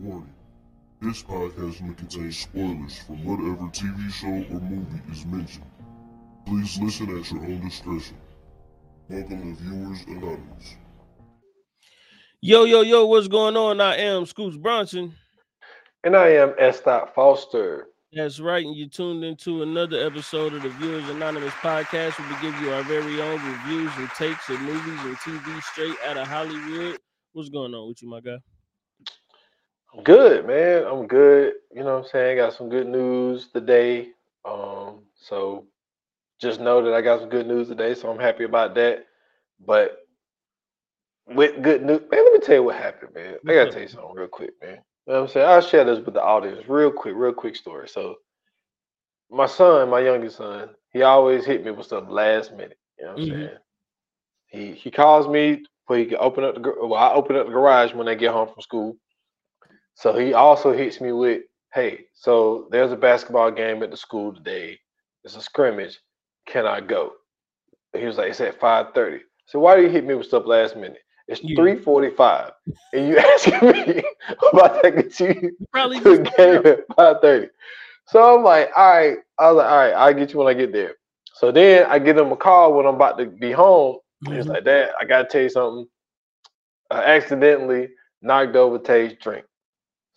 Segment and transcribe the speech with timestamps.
[0.00, 0.32] Warning.
[1.00, 5.64] This podcast may contain spoilers from whatever TV show or movie is mentioned.
[6.46, 8.16] Please listen at your own discretion.
[9.08, 10.76] Welcome to Viewers Anonymous.
[12.40, 13.80] Yo, yo, yo, what's going on?
[13.80, 15.14] I am Scoots Bronson.
[16.04, 16.80] And I am S.
[16.80, 17.88] Foster.
[18.12, 22.40] That's right, and you tuned into another episode of the Viewers Anonymous podcast where we
[22.40, 26.28] give you our very own reviews and takes of movies and TV straight out of
[26.28, 26.98] Hollywood.
[27.32, 28.38] What's going on with you, my guy?
[29.94, 30.84] I'm good, man.
[30.86, 31.54] I'm good.
[31.74, 32.36] You know what I'm saying?
[32.38, 34.10] Got some good news today.
[34.44, 35.66] Um, so
[36.40, 39.06] just know that I got some good news today, so I'm happy about that.
[39.64, 39.98] But
[41.28, 43.36] with good news, man, let me tell you what happened, man.
[43.48, 44.76] I gotta tell you something real quick, man.
[45.06, 45.46] You know what I'm saying?
[45.48, 47.88] I'll share this with the audience real quick, real quick story.
[47.88, 48.16] So
[49.30, 52.78] my son, my youngest son, he always hit me with stuff last minute.
[52.98, 53.30] You know what I'm Mhm.
[53.38, 53.58] saying?
[54.46, 57.52] He he calls me before he can open up the well, I open up the
[57.52, 58.96] garage when they get home from school.
[59.98, 61.42] So he also hits me with,
[61.74, 64.78] hey, so there's a basketball game at the school today.
[65.24, 65.98] It's a scrimmage.
[66.46, 67.14] Can I go?
[67.96, 69.20] He was like, it's at 5:30.
[69.46, 71.00] So why do you hit me with stuff last minute?
[71.26, 71.56] It's Yeah.
[71.56, 72.52] 3:45.
[72.92, 74.04] And you asking me
[74.52, 77.50] about taking you You probably to a game at 5:30.
[78.06, 79.18] So I'm like, all right.
[79.38, 80.94] I was like, all right, I'll get you when I get there.
[81.34, 83.98] So then I give him a call when I'm about to be home.
[84.28, 84.50] He was Mhm.
[84.50, 85.88] like, Dad, I gotta tell you something.
[86.90, 87.88] I accidentally
[88.22, 89.44] knocked over Tay's drink.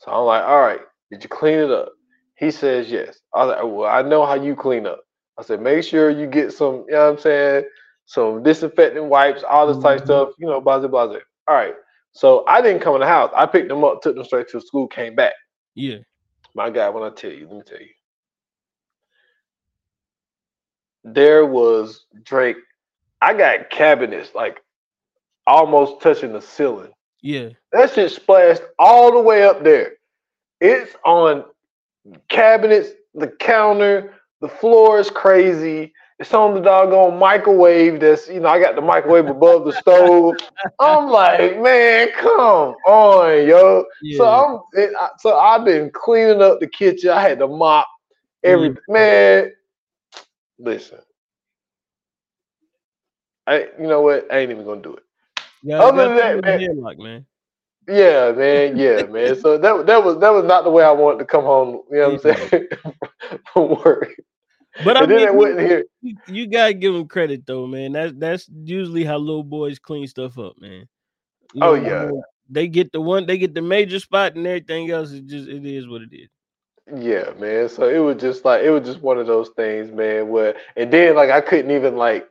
[0.02, 1.94] So I'm like, all right, did you clean it up?
[2.38, 3.20] He says yes.
[3.36, 5.02] I was like, well, I know how you clean up.
[5.40, 7.66] I said, make sure you get some, you know what I'm saying,
[8.08, 10.06] some disinfectant wipes, all this type Mhm.
[10.06, 11.18] stuff, you know, blah, blah, blah.
[11.50, 11.76] All right.
[12.14, 13.32] So I didn't come in the house.
[13.36, 15.34] I picked them up, took them straight to school, came back.
[15.76, 15.98] yeah.
[16.56, 17.88] My God, when I tell you, let me tell you.
[21.06, 22.58] There was Drake.
[23.22, 24.62] I got cabinets like
[25.48, 26.92] almost touching the ceiling.
[27.22, 27.50] Yeah.
[27.72, 29.94] That shit splashed all the way up there.
[30.60, 31.46] It's on
[32.30, 35.94] cabinets, the counter, the floor is crazy.
[36.20, 38.00] It's on the doggone microwave.
[38.00, 40.36] That's you know, I got the microwave above the stove.
[40.80, 43.86] I'm like, man, come on, yo.
[44.04, 44.18] Yeah.
[44.18, 47.10] So I'm it, I- so I've been cleaning up the kitchen.
[47.10, 47.88] I had to mop
[48.44, 48.78] every mm.
[48.88, 49.52] man.
[50.60, 51.00] Listen,
[53.48, 54.32] I you know what?
[54.32, 55.04] I ain't even gonna do it.
[55.64, 57.26] Yeah, other than that, in Headlock, man.
[57.88, 58.78] Yeah, man.
[58.78, 59.36] Yeah, man.
[59.42, 61.82] So that that was that was not the way I wanted to come home.
[61.92, 62.68] You know what I'm saying?
[63.54, 64.10] From work.
[64.84, 65.86] But I and mean, you- here.
[66.02, 67.92] you, you gotta give him credit though, man.
[67.94, 70.88] That's that's usually how little boys clean stuff up, man.
[71.54, 72.10] You Oh, know, yeah.
[72.50, 75.66] they get the one, they get the major spot, and everything else is just it
[75.66, 76.30] is what it is.
[76.94, 77.70] Yeah, man.
[77.70, 80.30] So it was just like it was just one of those things, man.
[80.30, 82.28] Where and then like I couldn't even like,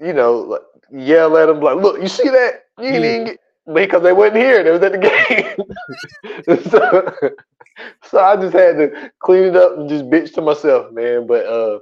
[0.00, 2.64] you know, like, yell at them like, look, you see that?
[2.78, 2.98] You Yeah.
[2.98, 3.38] even get
[3.74, 4.62] because they wasn't here.
[4.62, 6.60] They was at the game.
[6.70, 7.30] so,
[8.02, 11.26] so I just had to clean it up and just bitch to myself, man.
[11.26, 11.80] But uh,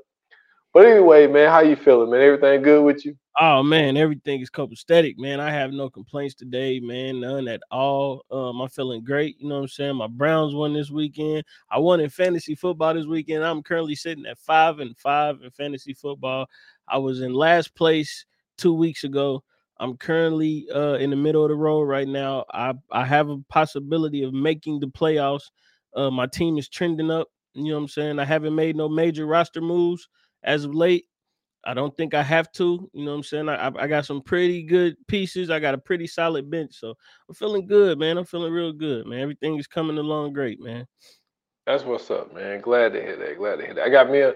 [0.73, 2.21] but anyway, man, how you feeling, man?
[2.21, 3.17] Everything good with you?
[3.39, 5.41] Oh man, everything is copacetic, man.
[5.41, 7.21] I have no complaints today, man.
[7.21, 8.25] None at all.
[8.31, 9.37] Um, I'm feeling great.
[9.39, 9.97] You know what I'm saying?
[9.97, 11.45] My Browns won this weekend.
[11.71, 13.45] I won in fantasy football this weekend.
[13.45, 16.47] I'm currently sitting at five and five in fantasy football.
[16.89, 18.25] I was in last place
[18.59, 19.43] two weeks ago.
[19.79, 22.45] I'm currently uh in the middle of the road right now.
[22.53, 25.51] I I have a possibility of making the playoffs.
[25.95, 27.29] Uh, my team is trending up.
[27.55, 28.19] You know what I'm saying?
[28.19, 30.09] I haven't made no major roster moves
[30.43, 31.07] as of late.
[31.65, 32.89] I don't think I have to.
[32.93, 33.49] You know what I'm saying?
[33.49, 35.51] I, I I got some pretty good pieces.
[35.51, 36.95] I got a pretty solid bench, so
[37.29, 38.19] I'm feeling good, man.
[38.19, 39.21] I'm feeling real good, man.
[39.21, 40.87] Everything is coming along great, man.
[41.67, 42.61] That's what's up, man.
[42.61, 43.39] Glad to hear that.
[43.39, 43.85] Glad to hear that.
[43.85, 44.35] I got me a,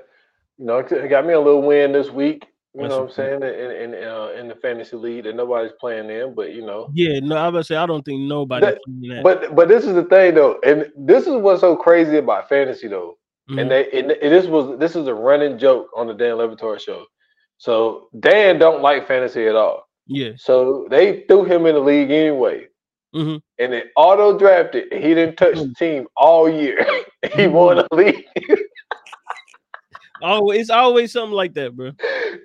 [0.61, 2.47] you know, I got me a little win this week.
[2.75, 3.43] You That's know what I'm saying?
[3.43, 7.19] In in uh, in the fantasy league that nobody's playing in, but you know, Yeah,
[7.21, 8.67] no, I to say I don't think nobody.
[8.67, 9.23] That- that.
[9.25, 12.87] but but this is the thing though, and this is what's so crazy about fantasy
[12.87, 13.17] though.
[13.51, 13.61] Mhm.
[13.61, 16.81] And they and, this was this is a running joke on the Dan Le Batard
[16.81, 17.07] show.
[17.59, 19.89] So Dan don't like fantasy at all.
[20.07, 22.69] yeah, So they threw him in the league anyway.
[23.17, 23.41] Mhm.
[23.59, 24.93] And they auto drafted.
[24.93, 26.87] He didn't touch the team all year.
[27.35, 28.25] he won the league.
[30.23, 31.93] oh, it's always something like that, bro.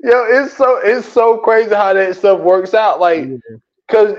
[0.04, 3.00] Yo, it's so it's so crazy how that stuff works out.
[3.00, 3.30] Like,
[3.90, 4.18] cause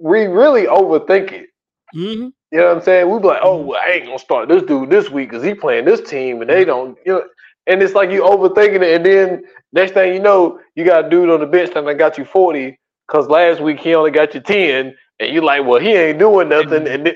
[0.00, 1.48] we really overthink it.
[1.92, 3.10] hmm You know what I'm saying?
[3.10, 5.54] We be like, oh, well, I ain't gonna start this dude this week because he
[5.54, 7.24] playing this team and they don't, you know.
[7.66, 11.10] And it's like you overthinking it, and then next thing you know, you got a
[11.10, 12.78] dude on the bench that I got you 40
[13.08, 16.48] because last week he only got you 10, and you're like, well, he ain't doing
[16.50, 16.86] nothing.
[16.86, 17.14] And then,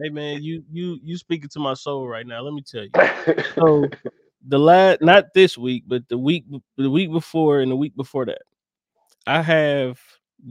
[0.00, 2.42] Hey, man, you you you speaking to my soul right now.
[2.42, 2.90] Let me tell you.
[3.58, 3.88] So
[4.46, 6.44] the last, not this week, but the week
[6.76, 8.42] the week before and the week before that,
[9.26, 10.00] I have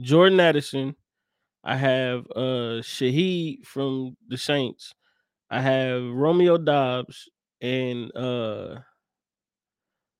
[0.00, 0.96] Jordan Addison.
[1.64, 4.94] I have uh Shaheed from the Saints.
[5.50, 7.28] I have Romeo Doubs
[7.60, 8.80] and uh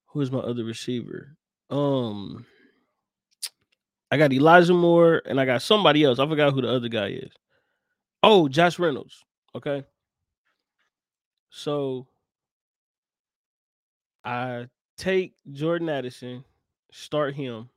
[0.07, 1.37] who is my other receiver?
[1.71, 2.47] Um
[4.11, 6.19] I got Elijah Moore and I got somebody else.
[6.19, 7.33] I forgot who the other guy is.
[8.23, 9.25] Oh, Josh Reynolds.
[9.55, 9.85] Okay.
[11.51, 12.07] So
[14.25, 16.45] I take Jordan Addison,
[16.91, 17.71] start him,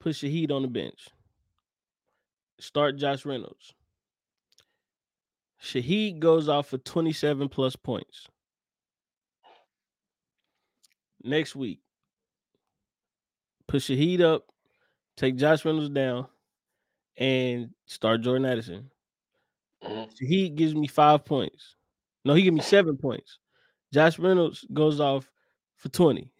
[0.00, 1.08] put Shaheed on the bench,
[2.60, 3.74] start Josh Reynolds.
[5.62, 8.28] Shaheed goes off for 27 plus points.
[11.22, 11.80] Next week,
[13.66, 14.46] put Shaheed up,
[15.16, 16.28] take Josh Reynolds down,
[17.16, 18.90] and start Jordan Addison.
[19.82, 20.10] Mhm.
[20.16, 21.76] Shaheed gives me five points.
[22.24, 23.38] No, he give me seven points.
[23.92, 25.30] Josh Reynolds goes off
[25.78, 26.30] for 20.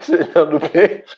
[0.00, 1.16] Sitting on the bench.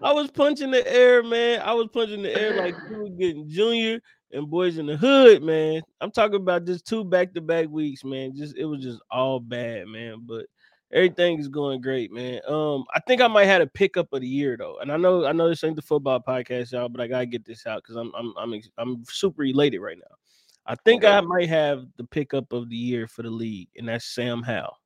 [0.00, 1.60] I was punching the air, man.
[1.62, 4.00] I was punching the air like we were getting junior
[4.32, 5.82] and Boyz n the Hood, man.
[6.00, 8.34] I'm talking about just two back-to-back weeks, man.
[8.34, 10.22] Just it was just all bad, man.
[10.26, 10.46] But
[10.92, 12.40] everything is going great, man.
[12.48, 14.78] Um, I think I might have a pickup of the year though.
[14.80, 17.44] And I know I know this ain't the football podcast, y'all, but I gotta get
[17.44, 20.16] this out because I'm I'm I'm I'm super elated right now.
[20.66, 24.06] I think I might have the pickup of the year for the league, and that's
[24.06, 24.78] Sam Howell.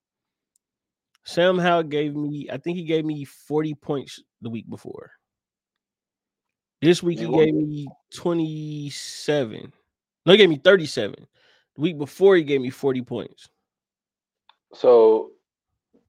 [1.25, 5.13] Sam Howell gave me, I think he gave me 40 points the week before.
[6.81, 9.73] This week he gave me 27.
[10.27, 11.15] No, he gave me 37.
[11.77, 13.49] The week before he gave me 40 points.
[14.75, 15.31] so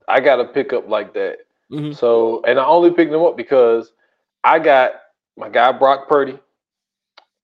[0.07, 1.37] I got a pickup like that.
[1.71, 1.95] Mhm.
[1.95, 3.93] So, and I only picked them up because
[4.43, 4.93] I got
[5.37, 6.39] my guy Brock Purdy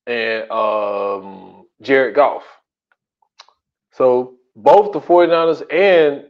[0.07, 2.44] and um, Jared Goff.
[3.92, 6.25] So both the 49ers and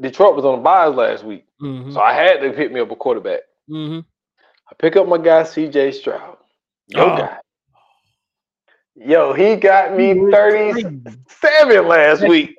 [0.00, 1.46] Detroit was on the byes last week.
[1.60, 1.92] Mhm.
[1.92, 3.40] So I had to pick me up a quarterback.
[3.70, 4.04] Mhm.
[4.70, 6.36] I pick up my guy CJ Stroud.
[6.88, 7.16] Yo Oh.
[7.16, 7.38] guy.
[8.94, 12.56] Yo, he got me He was 37 last week.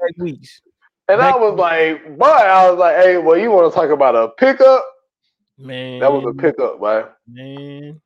[1.09, 4.15] And I was like, boy, I was like, hey, well, you want to talk about
[4.15, 4.85] a pickup?
[5.57, 5.99] Man.
[5.99, 7.05] That was a pickup, man.
[7.27, 8.01] Man.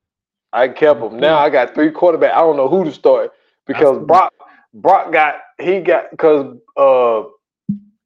[0.53, 1.17] I kept him.
[1.17, 2.33] Now I got three quarterback.
[2.33, 3.33] I don't know who to start
[3.67, 4.33] because Brock
[4.73, 7.23] Brock got he got because uh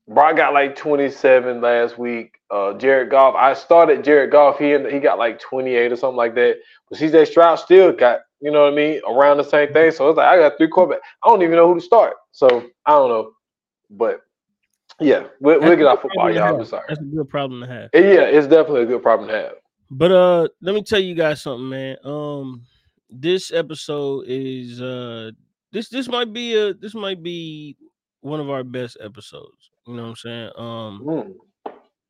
[0.08, 2.38] Brock got like 27 last week.
[2.52, 3.36] Uh Jared Goff.
[3.36, 4.60] I started Jared Goff.
[4.60, 6.58] He he got like 28 or something like that.
[6.90, 9.92] But CJ Stroud still got, you know what I mean, around the same thing.
[9.92, 11.02] So it's like I got three quarterback.
[11.24, 12.16] I don't even know who to start.
[12.32, 12.48] So
[12.86, 13.32] I don't know.
[13.90, 14.22] But
[15.00, 16.60] yeah, we'll, we'll get off football, y'all.
[16.60, 16.86] I'm sorry.
[16.88, 17.90] That's a good problem to have.
[17.94, 19.54] Yeah, it's definitely a good problem to have.
[19.90, 21.98] But uh let me tell you guys something, man.
[22.04, 22.66] Um
[23.22, 25.32] this episode is uh
[25.72, 27.76] this this might be a this might be
[28.22, 29.70] one of our best episodes.
[29.88, 30.50] You know what I'm saying?
[30.58, 31.36] Um Mm,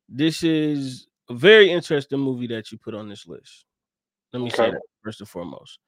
[0.08, 3.64] this is a very interesting movie that you put on this list.
[4.32, 5.78] Let me say that first and foremost.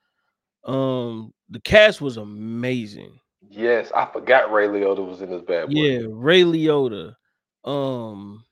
[0.65, 3.19] Um the cast was amazing.
[3.51, 5.73] Yes, I forgot Ray Liotta was in this bad boy.
[5.73, 7.15] Yeah, Ray Liotta,
[7.65, 8.45] um,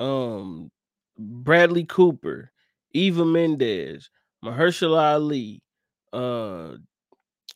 [0.00, 0.70] um,
[1.18, 2.50] Bradley Cooper,
[2.92, 4.10] Eva Mendes,
[4.44, 5.62] Mahershala Ali,
[6.16, 6.76] uh,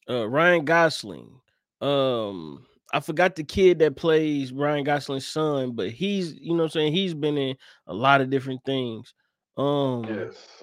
[0.09, 1.41] uh, Ryan Gosling.
[1.81, 6.65] Um, I forgot the kid that plays Ryan Gosling's son, but he's you know what
[6.65, 9.15] I'm saying he's been in a lot of different things.
[9.57, 10.63] Um, Yes.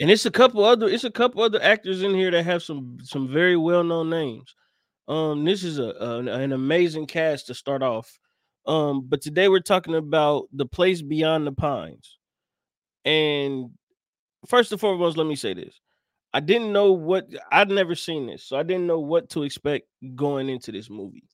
[0.00, 2.98] and it's a couple other it's a couple other actors in here that have some
[3.02, 4.54] some very well known names.
[5.08, 8.18] Um, this is a, an, an amazing cast to start off.
[8.66, 12.18] Um, but today we're talking about the place beyond the pines.
[13.04, 13.70] And
[14.48, 15.80] first and foremost, let me say this:
[16.36, 19.88] I didn't know what I'd never seen this, so I didn't know what to expect
[20.14, 21.24] going into this movie.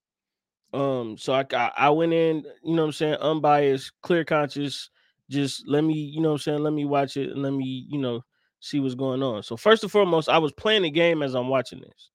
[0.72, 1.44] Um, so I
[1.76, 4.90] I, went in, you know what I'm saying, unbiased, clear conscious.
[5.28, 7.84] Just let me, you know what I'm saying, let me watch it and let me,
[7.90, 8.22] you know,
[8.60, 9.42] see what's going on.
[9.42, 12.10] So first and foremost, I was playing the game as I'm watching this.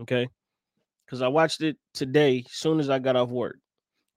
[0.00, 0.28] Okay.
[1.06, 3.58] Because I watched it today, soon as I got off work.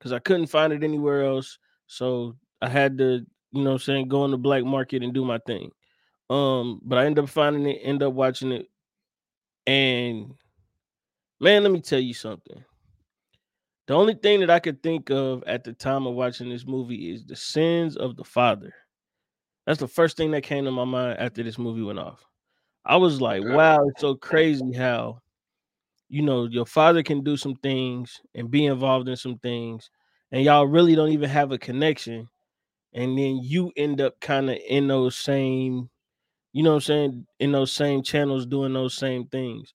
[0.00, 1.60] Because I couldn't find it anywhere else.
[1.86, 5.14] So I had to, you know what I'm saying, go in the black market and
[5.14, 5.70] do my thing.
[6.30, 8.70] Um, but I end up finding it, end up watching it.
[9.66, 10.32] And
[11.40, 12.64] man, let me tell you something.
[13.88, 17.12] The only thing that I could think of at the time of watching this movie
[17.12, 18.72] is the sins of the father.
[19.66, 22.24] That's the first thing that came to my mind after this movie went off.
[22.84, 25.20] I was like, wow, it's so crazy how,
[26.08, 29.90] you know, your father can do some things and be involved in some things,
[30.32, 32.28] and y'all really don't even have a connection.
[32.94, 35.90] And then you end up kind of in those same,
[36.52, 39.74] you know what I'm saying, in those same channels doing those same things.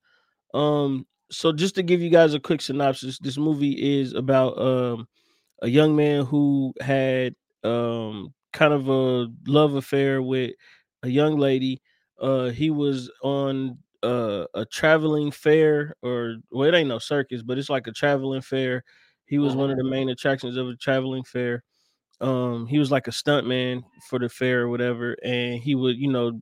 [0.53, 5.07] Um, so just to give you guys a quick synopsis, this movie is about um
[5.61, 10.51] a young man who had um kind of a love affair with
[11.03, 11.81] a young lady.
[12.19, 17.57] Uh he was on uh, a traveling fair, or well, it ain't no circus, but
[17.57, 18.83] it's like a traveling fair.
[19.25, 21.63] He was one of the main attractions of a traveling fair.
[22.21, 25.97] Um, he was like a stunt man for the fair or whatever, and he would,
[25.97, 26.39] you know,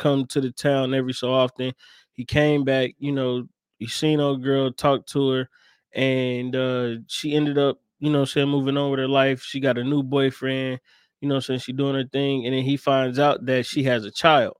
[0.00, 1.72] come to the town every so often.
[2.14, 5.50] He came back, you know, he seen old girl, talked to her,
[5.94, 9.42] and uh she ended up, you know, saying moving on with her life.
[9.42, 10.80] She got a new boyfriend,
[11.20, 14.04] you know, saying she doing her thing, and then he finds out that she has
[14.04, 14.56] a child,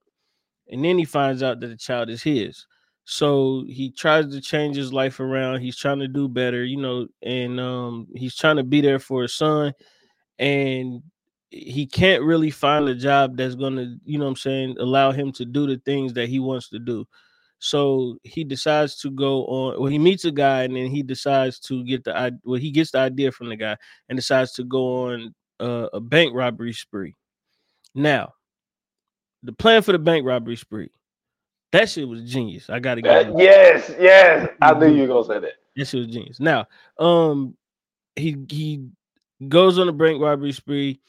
[0.68, 2.66] and then he finds out that the child is his.
[3.04, 5.60] So he tries to change his life around.
[5.60, 9.22] He's trying to do better, you know, and um, he's trying to be there for
[9.22, 9.72] his son.
[10.38, 11.02] And
[11.50, 15.32] he can't really find a job that's gonna, you know, what I'm saying, allow him
[15.32, 17.06] to do the things that he wants to do.
[17.58, 19.78] So he decides to go on.
[19.80, 22.58] Well, he meets a guy, and then he decides to get the i- well.
[22.60, 23.76] He gets the idea from the guy
[24.08, 27.16] and decides to go on uh, a bank robbery spree.
[27.94, 28.32] Now,
[29.42, 30.90] the plan for the bank robbery spree,
[31.72, 32.70] that shit was genius.
[32.70, 34.48] I gotta That- yes, yes.
[34.62, 34.94] I knew Mhm.
[34.96, 35.52] you were gonna say that.
[35.76, 36.40] that shit was genius.
[36.40, 36.66] Now,
[36.98, 37.56] um,
[38.16, 38.86] he he
[39.48, 41.00] goes on a bank robbery spree.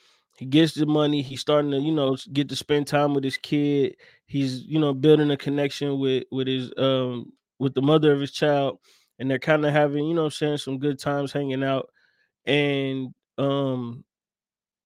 [0.42, 1.22] He gets the money.
[1.22, 3.96] He's starting to, you know, get to spend time with his kid.
[4.26, 8.32] He's, you know, building a connection with with his um with the mother of his
[8.32, 8.80] child,
[9.20, 11.92] and they're kind of having, you know, I'm saying some good times hanging out.
[12.48, 14.04] And um,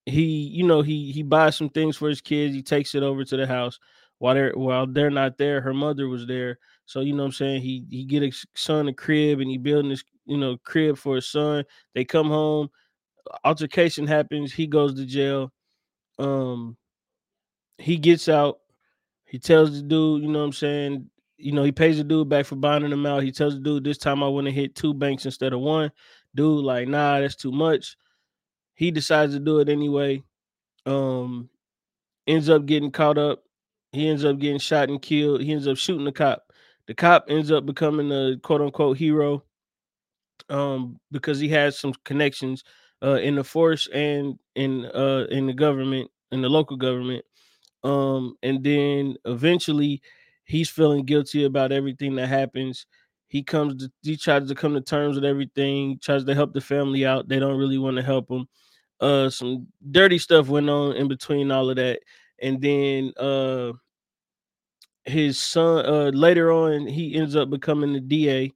[0.04, 2.54] he, you know, he he buys some things for his kids.
[2.54, 3.78] He takes it over to the house
[4.18, 5.62] while they're while they're not there.
[5.62, 8.92] Her mother was there, so you know, I'm saying he he get his son a
[8.92, 11.64] crib, and he building this, you know, crib for his son.
[11.94, 12.68] They come home
[13.44, 14.52] altercation happens.
[14.52, 15.52] He goes to jail.
[16.18, 16.76] Um,
[17.78, 18.58] he gets out.
[19.24, 21.10] He tells the dude, you know what I'm saying?
[21.36, 23.22] You know, he pays the dude back for bonding him out.
[23.22, 25.92] He tells the dude, this time I want to hit two banks instead of one.
[26.34, 27.96] Dude, like, nah, that's too much.
[28.74, 30.22] He decides to do it anyway.
[30.84, 31.50] Um,
[32.26, 33.42] ends up getting caught up.
[33.92, 35.42] He ends up getting shot and killed.
[35.42, 36.42] He ends up shooting the cop.
[36.86, 39.42] The cop ends up becoming a quote unquote hero
[40.50, 42.62] um because he has some connections
[43.02, 47.24] uh in the force and in uh in the government in the local government
[47.84, 50.00] um and then eventually
[50.44, 52.86] he's feeling guilty about everything that happens
[53.28, 56.60] he comes to he tries to come to terms with everything tries to help the
[56.60, 58.46] family out they don't really want to help him
[59.00, 62.00] uh some dirty stuff went on in between all of that
[62.42, 63.72] and then uh
[65.04, 68.50] his son uh later on he ends up becoming the da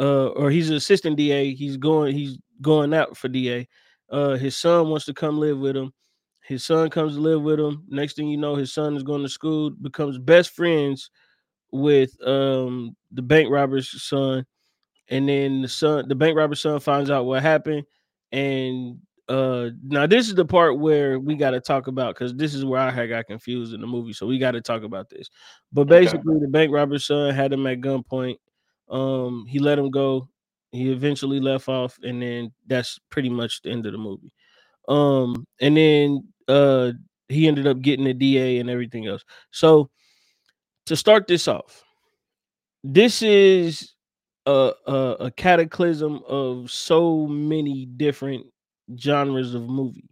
[0.00, 1.54] uh, or he's an assistant DA.
[1.54, 3.68] He's going, he's going out for DA.
[4.10, 5.92] Uh, his son wants to come live with him.
[6.44, 7.84] His son comes to live with him.
[7.88, 11.10] Next thing you know, his son is going to school, becomes best friends
[11.72, 14.44] with um the bank robber's son,
[15.08, 17.84] and then the son, the bank robber's son, finds out what happened.
[18.32, 18.98] And
[19.28, 22.64] uh, now this is the part where we got to talk about because this is
[22.64, 24.12] where I had got confused in the movie.
[24.12, 25.28] So we got to talk about this.
[25.72, 26.00] But Okay.
[26.00, 28.36] basically, the bank robber's son had him at gunpoint.
[28.88, 30.28] Um, he let him go.
[30.72, 34.32] He eventually left off, and then that's pretty much the end of the movie.
[34.88, 36.92] Um, and then uh,
[37.28, 39.24] he ended up getting a DA and everything else.
[39.50, 39.90] So
[40.86, 41.84] to start this off,
[42.82, 43.94] this is
[44.46, 48.46] a, a a cataclysm of so many different
[48.98, 50.08] genres of movie,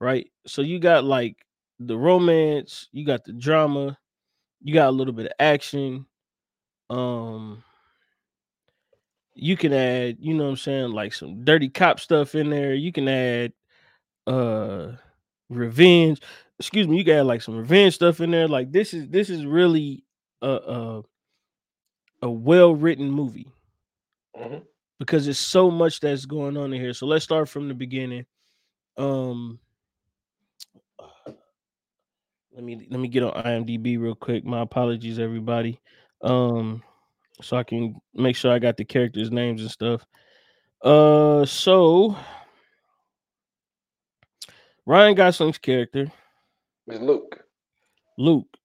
[0.00, 0.30] right?
[0.46, 1.36] So you got like
[1.78, 3.96] the romance, you got the drama,
[4.62, 6.06] you got a little bit of action.
[6.90, 7.62] Um,
[9.40, 12.74] you can add, you know what I'm saying, like some dirty cop stuff in there.
[12.74, 13.52] You can add
[14.26, 14.92] uh
[15.48, 16.20] revenge.
[16.58, 18.48] Excuse me, you can add like some revenge stuff in there.
[18.48, 20.04] Like this is this is really
[20.42, 21.02] a a,
[22.22, 23.48] a well-written movie
[24.36, 24.64] Mhm.
[24.98, 26.94] because there's so much that's going on in here.
[26.94, 28.26] So let's start from the beginning.
[28.96, 29.60] Um
[32.54, 34.44] let me let me get on IMDb real quick.
[34.44, 35.80] My apologies, everybody.
[36.22, 36.82] Um,
[37.42, 40.04] so I can make sure I got the characters' names and stuff.
[40.82, 42.16] Uh, so
[44.86, 46.10] Ryan Gosling's character,
[46.88, 47.44] is Luke.
[48.18, 48.56] Luke.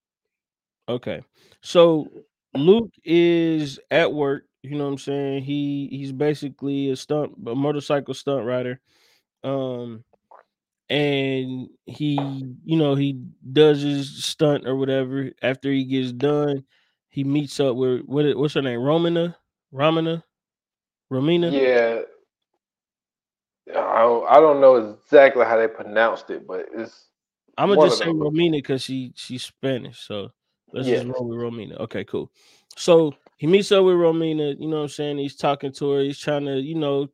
[0.88, 1.22] Okay,
[1.62, 2.08] so
[2.55, 4.46] Luke is at work.
[4.63, 5.44] You know what I'm saying?
[5.44, 8.79] He he's basically a stunt, a motorcycle stunt rider.
[9.44, 10.03] Um,
[10.89, 12.17] and he,
[12.63, 13.20] you know, he
[13.51, 15.32] does his stunt or whatever.
[15.41, 16.63] After he gets done,
[17.15, 18.25] he meets up with what?
[18.38, 18.81] what's her name?
[18.81, 19.34] Romina,
[19.74, 20.22] Romina,
[21.10, 21.50] Romina.
[21.50, 22.01] Yeah.
[23.74, 27.05] I don't, I don't know exactly how they pronounced it, but it's
[27.57, 28.05] I'm gonna just say.
[28.07, 30.01] Romina because she she's Spanish.
[30.01, 30.29] So
[30.74, 31.03] let's Yes.
[31.03, 31.79] just roll with Romina.
[31.79, 32.29] Okay, cool.
[32.75, 34.60] So he meets up with Romina.
[34.60, 35.17] You know what I'm saying?
[35.17, 36.01] He's talking to her.
[36.01, 37.07] He's trying to, you know,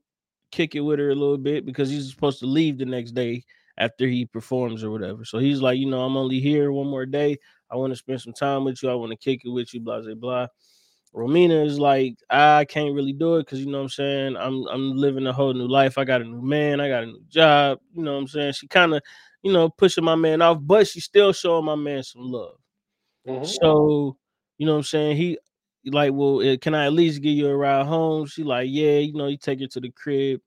[0.51, 3.43] kick it with her a little bit because he's supposed to leave the next day
[3.82, 5.26] after he performs or whatever.
[5.26, 7.38] So he's like, you know, I'm only here one more day.
[7.72, 8.90] I want to spend some time with you.
[8.90, 9.82] I want to kick it with you.
[9.82, 10.48] Blah blah blah.
[11.16, 14.38] Romina is like, I can't really do it because you know what I'm saying.
[14.38, 15.98] I'm I'm living a whole new life.
[15.98, 16.80] I got a new man.
[16.80, 17.80] I got a new job.
[17.94, 18.54] You know what I'm saying.
[18.54, 19.02] She kind of,
[19.44, 22.56] you know, pushing my man off, but she's still showing my man some love.
[23.28, 23.46] Mhm.
[23.46, 24.18] So,
[24.58, 25.18] you know what I'm saying?
[25.18, 25.38] He
[25.86, 28.26] like, well, eh, can I at least get you a ride home?
[28.28, 30.42] She like, yeah, you know, you take her to the crib.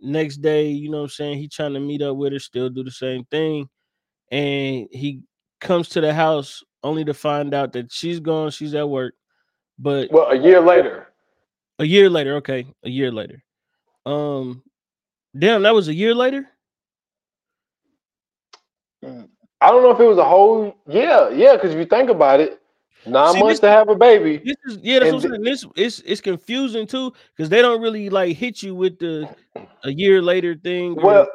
[0.00, 1.38] Next day, you know what I'm saying?
[1.38, 3.68] He trying to meet up with her, still do the same thing.
[4.30, 5.20] And he
[5.60, 9.14] comes to the house only to find out that she's gone, she's at work.
[9.78, 11.08] But Well, a year later.
[11.78, 13.42] a year later, okay, a year later.
[14.06, 14.62] Um,
[15.36, 16.48] damn, that was a year later.
[19.04, 22.40] I don't know if it was a whole yeah, yeah, because if you think about
[22.40, 22.60] it,
[23.06, 24.38] nine See, months this- to have a baby.
[24.38, 25.42] This is yeah, that's And what I'm saying.
[25.42, 29.28] This it's it's confusing too because they don't really like hit you with the
[29.84, 30.98] a year later thing.
[30.98, 31.28] or- Well,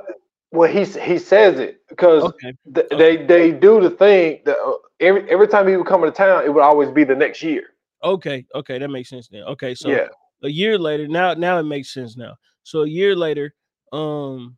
[0.52, 4.74] well, he he says it because okay, th- they they do the thing that uh,
[5.00, 7.64] every every time he would come into town, it would always be the next year.
[8.04, 9.44] okay, okay, that makes sense then.
[9.44, 10.08] Okay, so yeah,
[10.44, 12.36] a year later, now now it makes sense now.
[12.64, 13.54] So a year later,
[13.92, 14.58] um,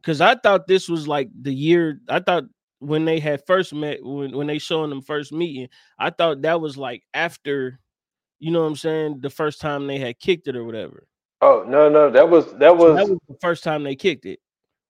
[0.00, 2.00] because I thought this was like the year.
[2.08, 2.44] I thought
[2.84, 6.60] when they had first met, when when they showing them first meeting, I thought that
[6.60, 7.78] was like after,
[8.38, 11.06] you know what I'm saying, the first time they had kicked it or whatever.
[11.40, 14.26] Oh no, no, that was that So was, that was the first time they kicked
[14.26, 14.38] it.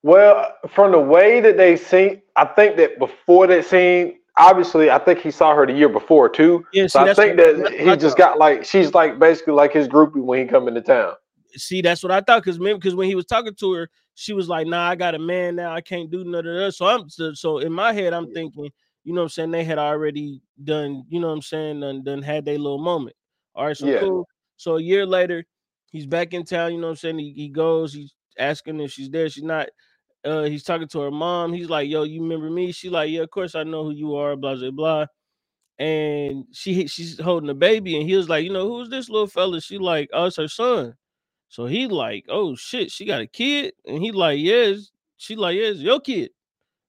[0.03, 2.23] well from the way that they seen.
[2.37, 6.29] I think that before that scene, obviously, I think he saw her the year before
[6.29, 6.65] too.
[6.73, 9.89] Yeah, So I think that he I just got like she's like basically like his
[9.89, 11.15] groupie when he come into town.
[11.57, 14.49] see that's what I thought because because when he was talking to her, she was
[14.49, 15.73] like, "Nah, I got a man now.
[15.75, 18.71] I can't do none of that." So I'm so, so in my head, I'm thinking,
[19.05, 22.05] you know, what I'm saying they had already done, you know, what I'm saying done,
[22.05, 23.17] done had their little moment.
[23.55, 23.93] All right, so Yeah.
[23.93, 24.29] cool.
[24.57, 25.45] So a year later,
[25.91, 26.73] he's back in town.
[26.75, 29.29] You know, what I'm saying he, he goes, he's asking if she's there.
[29.29, 29.69] She's not.
[30.25, 31.53] Uh, he's talking to her mom.
[31.53, 34.15] He's like, "Yo, you remember me?" She like, "Yeah, of course I know who you
[34.17, 35.07] are." Blah blah blah.
[35.79, 39.27] And she she's holding a baby, and he was like, "You know, who's this little
[39.27, 40.97] fella?" She like, "Oh, it's her son."
[41.55, 44.91] So he like, oh shit, she got a kid, and he like, yes.
[45.19, 46.33] She like, yes, your kid.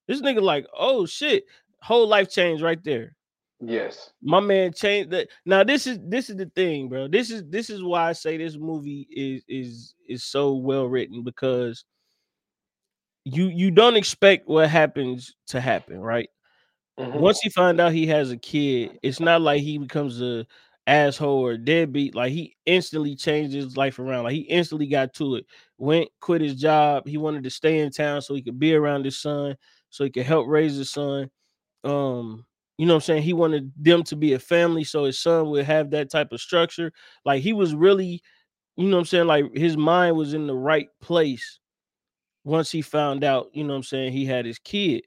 [0.08, 1.46] This nigga like, oh shit,
[1.84, 3.16] whole life changed right there.
[3.62, 4.12] Yes.
[4.24, 5.28] My man changed that.
[5.46, 7.08] Now this is this is the thing, bro.
[7.08, 11.24] This is this is why I say this movie is is is so well written
[11.24, 11.86] because
[13.24, 16.30] you you don't expect what happens to happen, right?
[17.00, 17.20] Mhm.
[17.20, 20.48] once he find out he has a kid, it's not like he becomes a
[20.88, 22.16] asshole or deadbeat.
[22.16, 24.24] Like he instantly changed his life around.
[24.26, 25.46] Like he instantly got to it.
[25.78, 27.08] Went, quit his job.
[27.08, 29.56] He wanted to stay in town so he could be around his son,
[29.90, 31.30] so he could help raise his son.
[31.84, 32.46] Um,
[32.78, 33.24] you know what I'm saying?
[33.24, 36.42] He wanted them to be a family so his son would have that type of
[36.42, 36.92] structure.
[37.26, 38.22] Like he was really,
[38.78, 39.28] you know what I'm saying?
[39.28, 41.60] Like his mind was in the right place
[42.44, 45.04] once he found out, you know what I'm saying, he had his kid.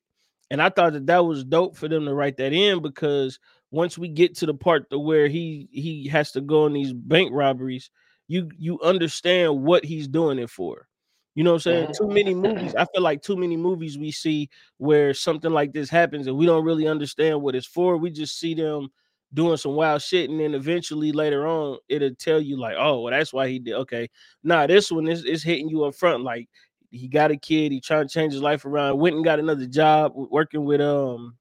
[0.51, 3.39] And I thought that that was dope for them to write that in because
[3.71, 6.93] once we get to the part to where he he has to go on these
[6.93, 7.91] bank robberies,
[8.29, 10.89] you you understand what he's doing it for.
[11.35, 11.89] You know what I'm saying?
[11.89, 11.97] Mhm.
[11.99, 12.75] Too many movies.
[12.75, 16.47] I feel like too many movies we see where something like this happens and we
[16.47, 17.97] don't really understand what it's for.
[17.97, 18.89] We just see them
[19.35, 23.13] doing some wild shit, and then eventually later on it'll tell you like, oh, well,
[23.13, 23.75] that's why he did.
[23.75, 24.09] Okay,
[24.43, 26.25] nah, this one is is hitting you up front.
[26.25, 26.49] Like
[26.91, 28.99] he got a kid, he trying to change his life around.
[28.99, 31.37] Went and got another job working with um,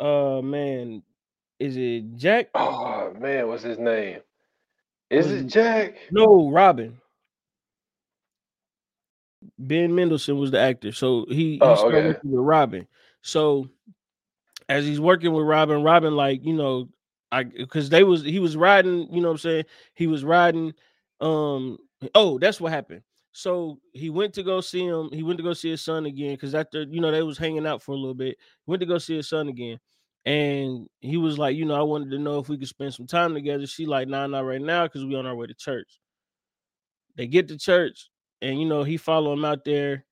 [0.00, 1.02] uh, man,
[1.58, 2.48] is it Jack?
[2.54, 4.20] Oh man, what's his name?
[5.10, 5.96] Is it Jack?
[6.10, 6.98] No, Robin.
[9.58, 12.08] Ben Mendelsohn was the actor, so he, he Oh, started okay.
[12.08, 12.86] working with Robin.
[13.22, 13.68] So
[14.68, 16.88] as he's working with Robin, Robin like you know,
[17.30, 19.64] I because they was he was riding, you know what I'm saying?
[19.94, 20.74] He was riding.
[21.20, 21.78] Um,
[22.14, 23.02] oh, that's what happened.
[23.32, 25.10] So he went to go see him.
[25.12, 27.66] He went to go see his son again because after you know they was hanging
[27.66, 28.36] out for a little bit.
[28.66, 29.78] Went to go see his son again,
[30.26, 33.06] and he was like, you know, I wanted to know if we could spend some
[33.06, 33.66] time together.
[33.66, 36.00] She like, nah, not right now because we on our way to church.
[37.16, 38.08] They get to church,
[38.42, 40.04] and you know he follow him out there.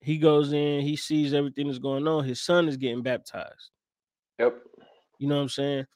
[0.00, 2.24] He goes in, he sees everything that's going on.
[2.24, 3.70] His son is getting baptized.
[4.38, 4.62] Yep.
[5.18, 5.86] You know what I'm saying?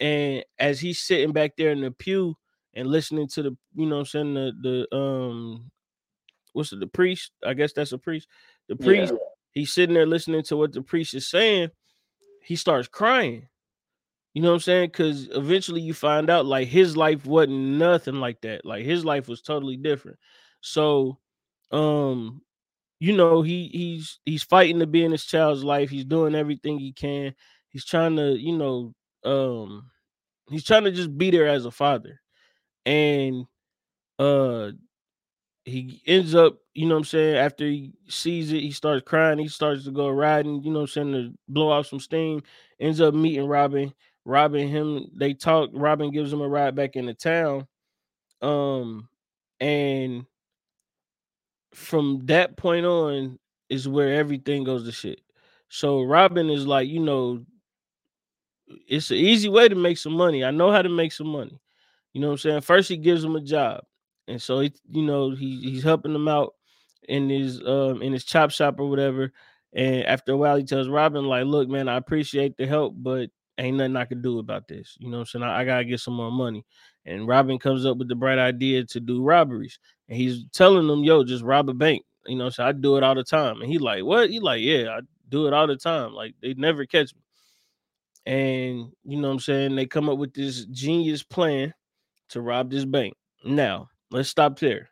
[0.00, 2.36] And as he's sitting back there in the pew
[2.74, 5.70] and listening to the, you know what I'm saying, the the um
[6.52, 7.32] what's it, the priest?
[7.44, 8.28] I guess that's a priest.
[8.68, 8.84] The Yeah.
[8.84, 9.14] priest,
[9.52, 11.70] he's sitting there listening to what the priest is saying.
[12.44, 13.48] He starts crying.
[14.34, 14.88] You know what I'm saying?
[14.88, 18.64] Because eventually you find out like his life wasn't nothing like that.
[18.64, 20.18] Like his life was totally different.
[20.60, 21.18] So,
[21.70, 22.42] um,
[23.00, 25.90] you know, he he's he's fighting to be in his child's life.
[25.90, 27.34] He's doing everything he can.
[27.68, 29.90] He's trying to, you know, um,
[30.50, 32.20] he's trying to just be there as a father.
[32.86, 33.46] And
[34.18, 34.72] uh
[35.64, 39.38] he ends up, you know what I'm saying, after he sees it, he starts crying,
[39.38, 42.42] he starts to go riding, you know what I'm saying, to blow off some steam,
[42.80, 43.92] ends up meeting Robin.
[44.26, 45.70] Robin him they talk.
[45.72, 47.66] Robin gives him a ride back into town,
[48.40, 49.08] um,
[49.60, 50.24] and
[51.74, 55.20] from that point on is where everything goes to shit.
[55.68, 57.44] So Robin is like, you know,
[58.88, 60.44] it's an easy way to make some money.
[60.44, 61.60] I know how to make some money.
[62.12, 62.60] You know what I'm saying?
[62.62, 63.84] First, he gives him a job,
[64.28, 66.54] and so he, you know, he he's helping him out
[67.08, 69.32] in his um in his chop shop or whatever.
[69.74, 73.30] And after a while, he tells Robin, like, look, man, I appreciate the help, but
[73.58, 74.96] ain't nothing I can do about this.
[75.00, 75.42] You know I'm saying?
[75.42, 76.64] I, I gotta get some more money.
[77.06, 79.78] And Robin comes up with the bright idea to do robberies.
[80.08, 82.02] And he's telling them, yo, just rob a bank.
[82.26, 83.60] You know, so I do it all the time.
[83.60, 84.30] And he like, what?
[84.30, 86.12] He like, yeah, I do it all the time.
[86.14, 87.20] Like they never catch me.
[88.26, 89.76] And you know what I'm saying?
[89.76, 91.74] They come up with this genius plan
[92.30, 93.14] to rob this bank.
[93.44, 94.88] Now, let's stop there.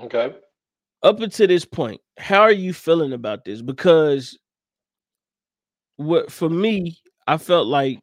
[0.00, 0.32] Okay.
[1.02, 3.60] Up until this point, how are you feeling about this?
[3.62, 4.38] Because
[5.96, 8.00] what for me, I felt like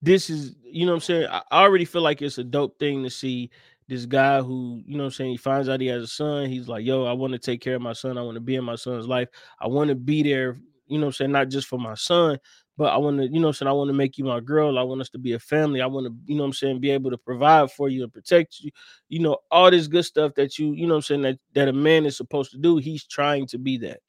[0.00, 1.26] this is, you know what I'm saying?
[1.30, 3.50] I already feel like it's a dope thing to see
[3.88, 6.48] this guy who, you know what I'm saying, he finds out he has a son.
[6.48, 8.16] He's like, yo, I want to take care of my son.
[8.16, 9.28] I want to be in my son's life.
[9.60, 12.38] I want to be there, you know what I'm saying, not just for my son,
[12.76, 14.78] but I want to, you know saying, I want to make you my girl.
[14.78, 15.80] I want us to be a family.
[15.80, 18.60] I want to, you know I'm saying, be able to provide for you and protect
[18.60, 18.70] you.
[19.08, 21.72] You know, all this good stuff that you, you know I'm saying, that, that a
[21.72, 22.78] man is supposed to do.
[22.78, 24.00] He's trying to be that.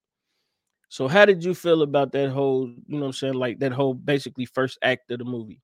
[0.89, 3.93] So how did you feel about that whole, you know I'm saying, like that whole
[3.93, 5.59] basically first act of the movie?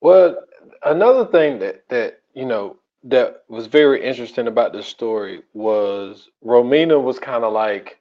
[0.00, 0.36] Well,
[0.84, 7.02] another thing that that, you know, that was very interesting about this story was Romina
[7.02, 7.98] was kind of like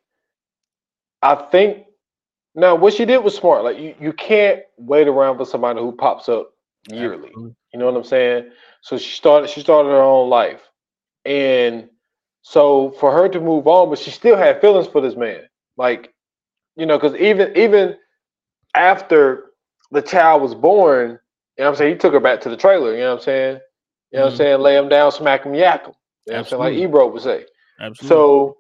[1.22, 1.87] I think
[2.58, 3.66] now, what she did was smart.
[3.66, 6.52] Like you, you can't wait around for somebody who pops up
[6.88, 7.38] yearly.
[7.38, 7.56] Absolutely.
[7.74, 8.52] You know what I'm saying?
[8.84, 10.62] So she started she started her own life.
[11.26, 11.90] And
[12.44, 15.44] so for her to move on, but she still had feelings for this man.
[15.78, 16.14] Like,
[16.78, 17.98] you know, because even even
[18.76, 19.46] after
[19.92, 22.58] the child was born, you know what I'm saying, he took her back to the
[22.58, 23.60] trailer, you know what I'm saying?
[24.12, 24.34] You know what Mhm.
[24.34, 24.62] I'm saying?
[24.62, 25.94] Lay him down, smack him, yak him.
[26.28, 26.62] You know what I'm saying?
[26.62, 27.46] Like Ebro would say.
[27.82, 28.18] Absolutely.
[28.18, 28.58] So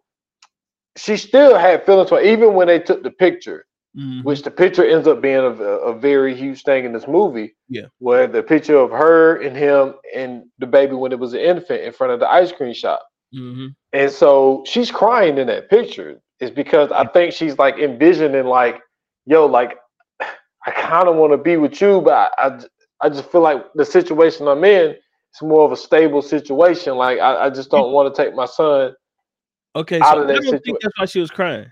[0.98, 3.67] she still had feelings for even when they took the picture
[3.98, 4.24] Mhm.
[4.24, 7.56] which the picture ends up being a, a very huge thing in this movie.
[7.68, 7.88] Yeah.
[7.98, 11.82] Where the picture of her and him and the baby when it was an infant
[11.82, 13.08] in front of the ice cream shop.
[13.34, 13.76] Mhm.
[13.94, 16.22] And so she's crying in that picture.
[16.40, 18.80] Is because I think she's like envisioning like,
[19.26, 19.76] yo, like
[20.22, 22.60] I kind of want to be with you, but I
[23.02, 26.96] I just feel like the situation I'm in is more of a stable situation.
[26.98, 28.94] Like I, I just don't want to take my son.
[29.76, 31.66] Okay, so I don't think that's why she was crying.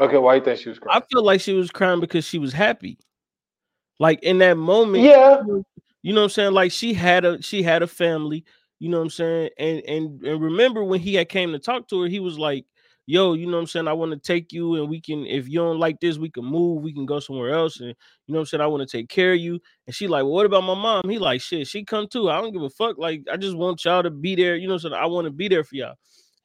[0.00, 1.00] Okay, why you think she was crying?
[1.00, 2.98] I feel like she was crying because she was happy.
[4.00, 5.42] Like in that moment, Yeah,
[6.02, 6.52] you know what I'm saying?
[6.52, 8.44] Like she had a she had a family,
[8.80, 9.50] you know what I'm saying?
[9.58, 12.66] And and and remember when he had came to talk to her, he was like,
[13.06, 13.86] "Yo, you know what I'm saying?
[13.88, 16.44] I want to take you and we can if you don't like this, we can
[16.44, 17.90] move, we can go somewhere else and
[18.26, 18.60] you know what I'm saying?
[18.62, 21.08] I want to take care of you." And she like, well, "What about my mom?"
[21.08, 22.28] He like, "Shit, she come too.
[22.28, 22.98] I don't give a fuck.
[22.98, 25.02] Like I just want y'all to be there, you know what I'm saying?
[25.02, 25.94] I want to be there for y'all."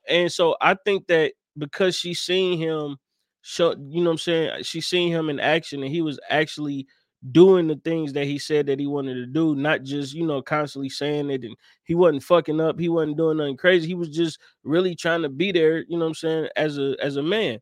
[0.08, 2.98] And so I think that because she seen him
[3.42, 4.64] show, you know what I'm saying?
[4.64, 6.88] She seen him in action and he was actually
[7.32, 10.42] doing the things that he said that he wanted to do, not just, you know,
[10.42, 13.88] constantly saying it and he wasn't fucking up, he wasn't doing nothing crazy.
[13.88, 16.96] He was just really trying to be there, you know what I'm saying, as a
[17.02, 17.60] as a man.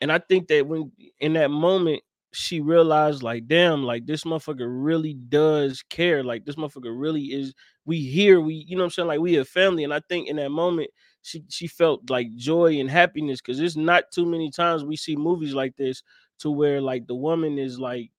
[0.00, 4.66] And I think that when in that moment she realized, like, damn, like this motherfucker
[4.68, 6.22] really does care.
[6.22, 7.54] Like this motherfucker really is.
[7.86, 9.84] We here, we, you know what I'm saying, like we a family.
[9.84, 10.90] And I think in that moment
[11.22, 15.16] she she felt like joy and happiness because it's not too many times we see
[15.16, 16.02] movies like this
[16.40, 18.10] to where like the woman is like,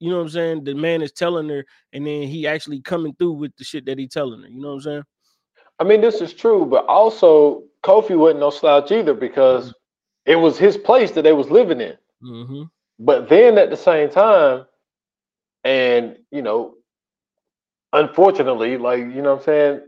[0.00, 3.14] you know what I'm saying, the man is telling her, and then he actually coming
[3.14, 4.48] through with the shit that he telling her.
[4.48, 5.02] You know what I'm saying?
[5.78, 9.72] I mean, this is true, but also Kofi wasn't no slouch either because
[10.26, 11.96] it was his place that they was living in.
[12.22, 12.62] Mm-hmm.
[12.98, 14.66] But then at the same time,
[15.64, 16.74] and you know,
[17.92, 19.80] unfortunately, like you know what I'm saying,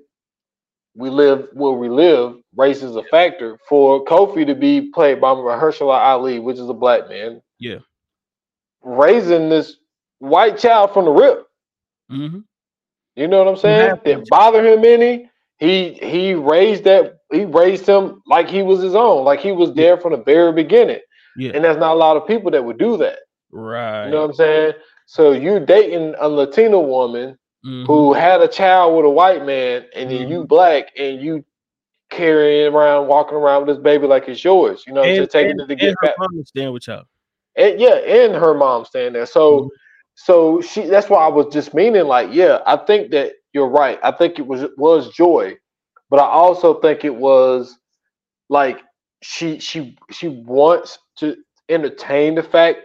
[0.95, 3.59] we live where we live, race is a factor.
[3.69, 7.79] For Kofi to be played by Mahershala Ali, which is a black man, Yeah.
[8.83, 9.77] raising this
[10.19, 11.47] white child from the rip.
[12.11, 12.41] Mm-hmm.
[13.17, 13.97] You know what I'm saying?
[13.97, 14.03] to.
[14.03, 15.31] Didn't bother him any.
[15.59, 19.75] He he raised that he raised him like he was his own, like he was
[19.75, 21.01] there from the very beginning.
[21.37, 21.53] Yeah.
[21.55, 23.19] And there's not a lot of people that would do that.
[23.53, 24.07] Right.
[24.07, 24.73] You know what I'm saying?
[25.07, 27.87] So you're dating a Latina woman Mhm.
[27.87, 30.47] who had a child with a white man, and then you Mhm.
[30.47, 31.45] black, and you
[32.11, 34.85] carrying around, walking around with this baby like it's yours.
[34.87, 36.17] You know, and, taking and, it to and get her back.
[36.19, 37.05] mom staying with y'all.
[37.57, 39.27] And yeah, and her mom staying there.
[39.27, 39.81] So Mhm.
[40.15, 43.99] so she that's why I was just meaning like, yeah, I think that you're right.
[44.03, 45.57] I think it was was joy,
[46.11, 47.79] but I also think it was
[48.49, 48.83] like
[49.23, 51.37] she she she wants to
[51.69, 52.81] entertain the fact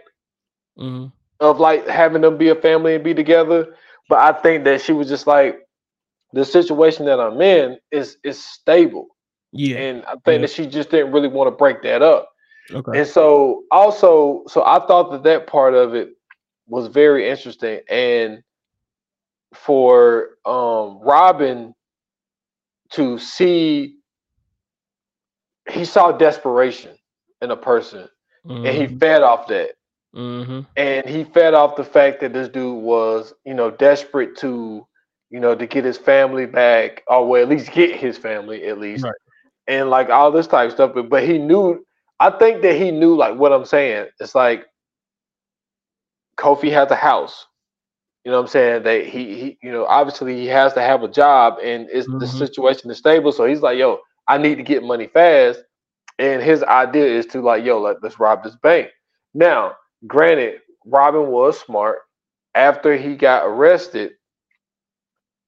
[0.78, 1.06] Mm-hmm.
[1.40, 3.74] of like having them be a family and be together.
[4.08, 5.60] But I think that she was just like,
[6.32, 9.08] the situation that I'm in is is stable.
[9.52, 9.78] Yeah.
[9.78, 10.38] And I think Yeah.
[10.38, 12.28] that she just didn't really want to break that up.
[12.72, 12.98] Okay.
[12.98, 16.10] And so also, so I thought that that part of it
[16.66, 17.80] was very interesting.
[17.88, 18.42] And
[19.54, 21.74] for um Robin
[22.90, 23.96] to see,
[25.70, 26.96] he saw desperation
[27.40, 28.08] in a person,
[28.66, 29.75] and he fed off that.
[30.16, 34.86] Hmm And he fed off the fact that this dude was, you know, desperate to,
[35.30, 38.78] you know, to get his family back, or well, at least get his family at
[38.78, 39.14] least, Right.
[39.66, 40.92] and like all this type of stuff.
[40.94, 41.84] But, but he knew,
[42.20, 44.08] I think that he knew, like what I'm saying.
[44.20, 44.66] It's like
[46.38, 47.46] Kofi has a house.
[48.24, 48.82] You know what I'm saying?
[48.84, 52.26] That he, he, you know, obviously he has to have a job, and it's the
[52.26, 52.26] Mhm.
[52.26, 53.32] situation is stable.
[53.32, 55.60] So he's like, yo, I need to get money fast.
[56.18, 58.90] And his idea is to like, yo, let, let's rob this bank.
[59.34, 59.74] Now,
[60.06, 61.98] granted, Robin was smart.
[62.54, 64.12] After he got arrested,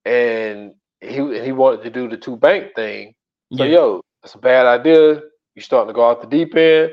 [0.05, 3.15] and he he wanted to do the two bank thing.
[3.55, 3.71] So Yeah.
[3.71, 5.23] yo, that's a bad idea.
[5.55, 6.93] You're starting to go off the deep end.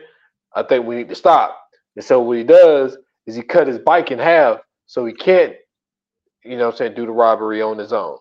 [0.56, 1.60] I think we need to stop.
[1.96, 5.54] And so what he does is he cut his bike in half so he can't,
[6.44, 8.18] you know, what I'm saying, do the robbery on his own.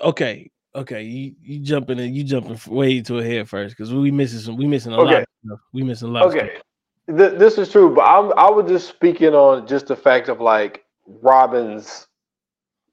[0.00, 0.50] Okay.
[0.74, 1.02] Okay.
[1.02, 4.56] You you jumping in, you jumping way too ahead first because we missing some.
[4.56, 5.06] We missing a lot.
[5.06, 5.22] Okay.
[5.22, 5.60] Of stuff.
[5.72, 6.26] We missing a lot.
[6.26, 6.44] Of stuff.
[6.44, 6.58] Okay,
[7.06, 10.40] Th- this is true, but I'm I was just speaking on just the fact of
[10.40, 12.06] like Robin's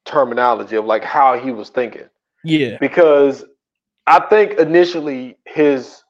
[0.05, 2.09] terminology of like how he was thinking.
[2.43, 2.77] Yeah.
[2.79, 3.45] because
[4.07, 6.03] I think initially his,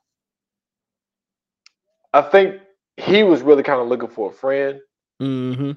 [2.14, 2.62] I think
[2.98, 4.80] he was really kind of looking for a friend.
[5.20, 5.72] hmm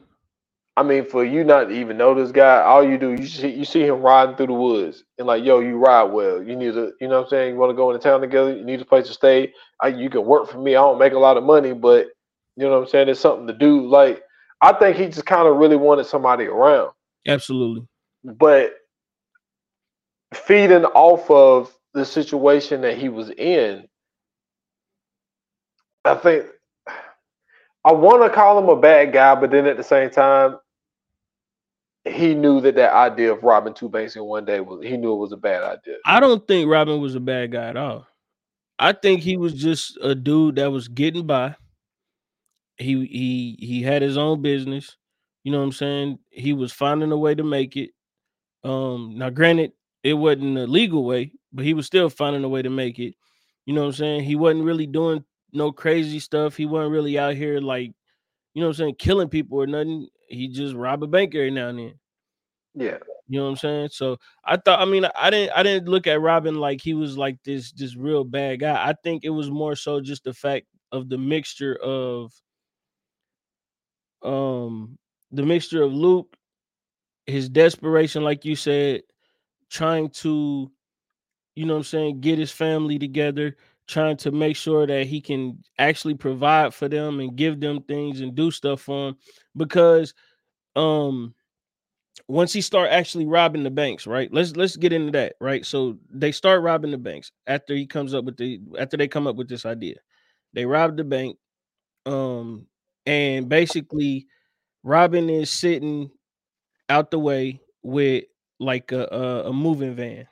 [0.76, 3.48] I mean, for you not to even know this guy, all you do you see
[3.48, 6.42] you see him riding through the woods and like, yo, you ride well.
[6.42, 7.54] You need to, you know what I'm saying?
[7.54, 8.56] You want to go into town together.
[8.56, 9.52] You need a place to stay.
[9.80, 10.72] I, you can work for me.
[10.72, 12.08] I don't make a lot of money, but
[12.56, 13.08] you know what I'm saying?
[13.08, 13.86] It's something to do.
[13.86, 14.22] Like,
[14.60, 16.90] I think he just kind of really wanted somebody around.
[17.26, 17.86] Absolutely.
[18.24, 18.74] but
[20.34, 23.86] feeding off of the situation that he was in,
[26.04, 26.46] I think
[27.84, 30.56] I want to call him a bad guy, but then at the same time,
[32.04, 35.14] he knew that that idea of robbing two banks in one day was he knew
[35.14, 35.96] it was a bad idea.
[36.04, 38.06] I don't think Robin was a bad guy at all.
[38.78, 41.56] I think he was just a dude that was getting by.
[42.76, 44.96] He he he had his own business.
[45.44, 46.18] You know what I'm saying?
[46.30, 47.90] He was finding a way to make it.
[48.64, 52.62] Um now granted, it wasn't a legal way, but he was still finding a way
[52.62, 53.14] to make it.
[53.64, 54.24] You know what I'm saying?
[54.24, 56.56] He wasn't really doing no crazy stuff.
[56.56, 57.92] He wasn't really out here like,
[58.52, 60.08] you know what I'm saying, killing people or nothing.
[60.34, 61.94] He just rob a bank every now and then.
[62.74, 63.88] Yeah, You know what I'm saying?
[63.92, 67.16] So I thought, I mean, I didn't, I didn't look at Robin like he was
[67.16, 68.74] like this, this real bad guy.
[68.88, 72.32] I think it was more so just the fact of the mixture of,
[74.22, 74.98] um,
[75.30, 76.36] the mixture of Luke,
[77.26, 79.02] his desperation, like you said,
[79.70, 80.70] trying to,
[81.54, 83.56] you know what I'm saying, get his family together,
[83.88, 88.20] trying to make sure that he can actually provide for them and give them things
[88.20, 89.16] and do stuff for them,
[89.56, 90.14] because,
[90.76, 91.34] um
[92.28, 94.32] once he start actually robbing the banks, right?
[94.32, 95.64] Let's let's get into that, right?
[95.66, 99.26] So they start robbing the banks after he comes up with the after they come
[99.26, 99.96] up with this idea.
[100.54, 101.36] They rob the bank,
[102.06, 102.66] um,
[103.06, 104.26] and basically
[104.84, 106.10] Robin is sitting
[106.90, 108.24] out the way with
[108.60, 110.26] like a a, a moving van,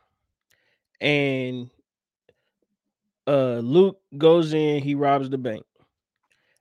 [1.01, 1.71] and
[3.27, 5.65] uh Luke goes in, he robs the bank.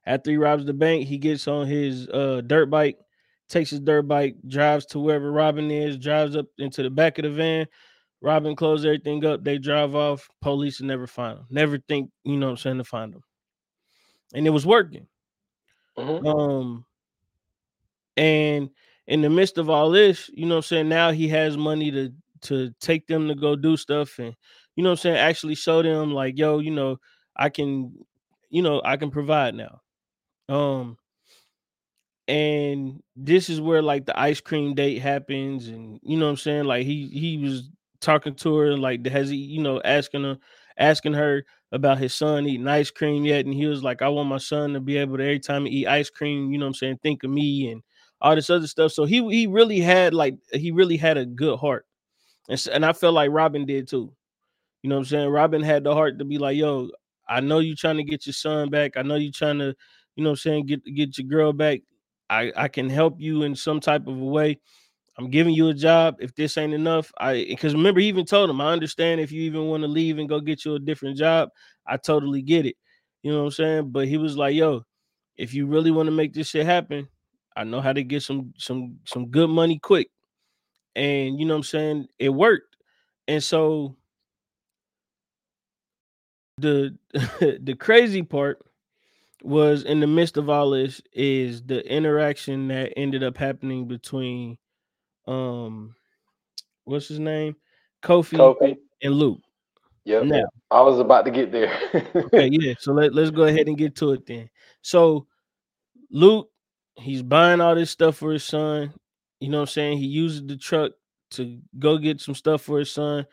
[0.06, 2.98] After he robs the bank, he gets on his uh dirt bike,
[3.50, 7.24] takes his dirt bike, drives to wherever Robin is, drives up into the back of
[7.24, 7.68] the van.
[8.22, 9.44] Robin closes everything up.
[9.44, 10.30] They drive off.
[10.42, 11.48] Police will never find them.
[11.50, 13.24] Never think, you know what I'm saying, to find them.
[14.34, 15.08] And it was working.
[15.98, 16.26] Mhm.
[16.26, 16.86] Um,
[18.18, 18.70] and
[19.08, 21.92] in the midst of all this, you know what I'm saying, now he has money
[21.92, 24.36] to to take them to go do stuff and
[24.76, 26.98] you know what I'm saying, actually show them like, yo, you know,
[27.36, 27.94] I can,
[28.50, 29.82] you know, I can provide now.
[30.50, 30.98] Um,
[32.28, 36.38] and this is where like the ice cream date happens, and you know what I'm
[36.38, 40.38] saying, like he he was talking to her like has he, you know, asking her
[40.78, 44.30] asking her about his son eating ice cream yet, and he was like, I want
[44.30, 46.70] my son to be able to every time he eat ice cream, you know what
[46.70, 47.82] I'm saying, think of me and
[48.22, 48.92] all this other stuff.
[48.92, 51.86] So he he really had like he really had a good heart,
[52.50, 54.14] and and I felt like Robin did too.
[54.84, 55.30] You know what I'm saying?
[55.30, 56.90] Robin had the heart to be like, yo,
[57.30, 58.98] I know you trying to get your son back.
[58.98, 59.76] I know you trying to,
[60.16, 61.82] you know what I'm saying, get get your girl back.
[62.30, 64.60] I I can help you in some type of a way.
[65.18, 66.16] I'm giving you a job.
[66.20, 69.44] If this ain't enough, I because remember he even told him, I understand if you
[69.44, 71.50] even want to leave and go get you a different job.
[71.86, 72.76] I totally get it.
[73.24, 73.92] You know what I'm saying?
[73.92, 74.84] But he was like, yo,
[75.38, 77.08] if you really want to make this shit happen,
[77.56, 80.10] I know how to get some some some good money quick.
[80.96, 82.08] And you know what I'm saying?
[82.20, 82.76] It worked.
[83.28, 83.96] And so
[86.62, 86.98] the
[87.62, 88.60] the crazy part
[89.44, 94.58] was in the midst of all this is the interaction that ended up happening between
[95.28, 95.96] um
[96.84, 97.56] what's his name?
[98.04, 98.78] Kofi, Kofi.
[99.02, 99.40] and Luke.
[100.04, 100.22] Yeah.
[100.22, 101.72] Now, I was about to get there.
[102.16, 102.74] okay, yeah.
[102.80, 104.50] So let, let's go ahead and get to it then.
[104.82, 105.28] So
[106.10, 106.50] Luke,
[106.96, 108.94] he's buying all this stuff for his son.
[109.40, 109.98] You know what I'm saying?
[109.98, 110.92] He uses the truck
[111.32, 113.26] to go get some stuff for his son.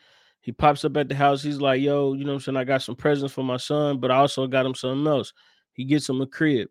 [0.49, 1.43] He pops up at the house.
[1.43, 2.57] He's like, yo, you know what I'm saying?
[2.57, 5.31] I got some presents for my son, but I also got him something else.
[5.73, 6.69] He gets him a crib.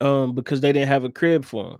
[0.00, 1.78] Um, because they didn't have a crib for him.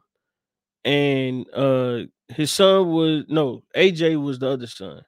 [0.85, 5.03] And uh his son was no AJ was the other son.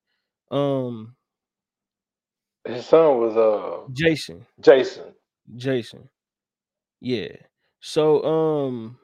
[0.51, 1.17] Um
[2.67, 4.47] His son was uh Jason.
[4.59, 5.13] Jason.
[5.55, 6.09] Jason.
[7.03, 7.37] Yeah.
[7.81, 8.99] So um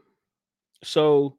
[0.83, 1.37] so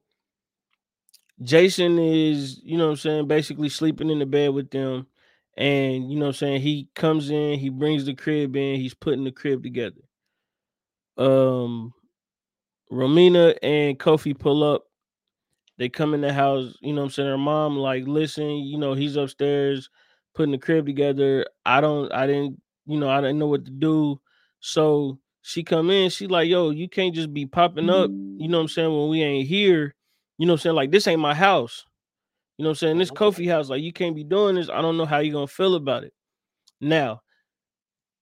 [1.41, 5.07] Jason is, you know what I'm saying, basically sleeping in the bed with them.
[5.55, 9.23] And you know I'm saying, he comes in, he brings the crib in, he's putting
[9.23, 10.01] the crib together.
[11.17, 11.93] Um
[12.91, 14.85] Romina and Kofi pull up.
[15.77, 17.29] They come in the house, you know I'm saying?
[17.29, 19.89] Her mom, like, listen, you know, he's upstairs
[20.35, 21.45] putting the crib together.
[21.65, 24.19] I don't, I didn't, you know, I didn't know what to do.
[24.59, 28.61] So she come in, she like, yo, you can't just be popping up, you know
[28.61, 29.95] I'm saying, when we ain't here.
[30.37, 30.75] You know I'm saying?
[30.75, 31.85] Like, this ain't my house.
[32.63, 32.97] You know what I'm saying?
[32.99, 34.69] This Kofi house, like, you can't be doing this.
[34.69, 36.13] I don't know how you're gonna feel about it.
[36.80, 37.21] Now,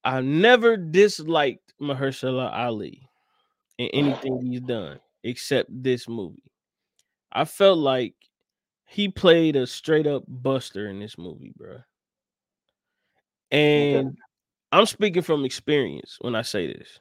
[0.03, 3.07] I never disliked Mahershala Ali
[3.77, 6.51] in anything he's done except this movie.
[7.31, 8.15] I felt like
[8.87, 11.77] he played a straight up buster in this movie, bro.
[13.51, 14.17] And
[14.71, 16.99] I'm speaking from experience when I say this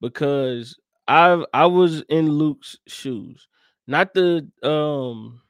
[0.00, 3.48] because I I was in Luke's shoes,
[3.86, 5.42] not the um.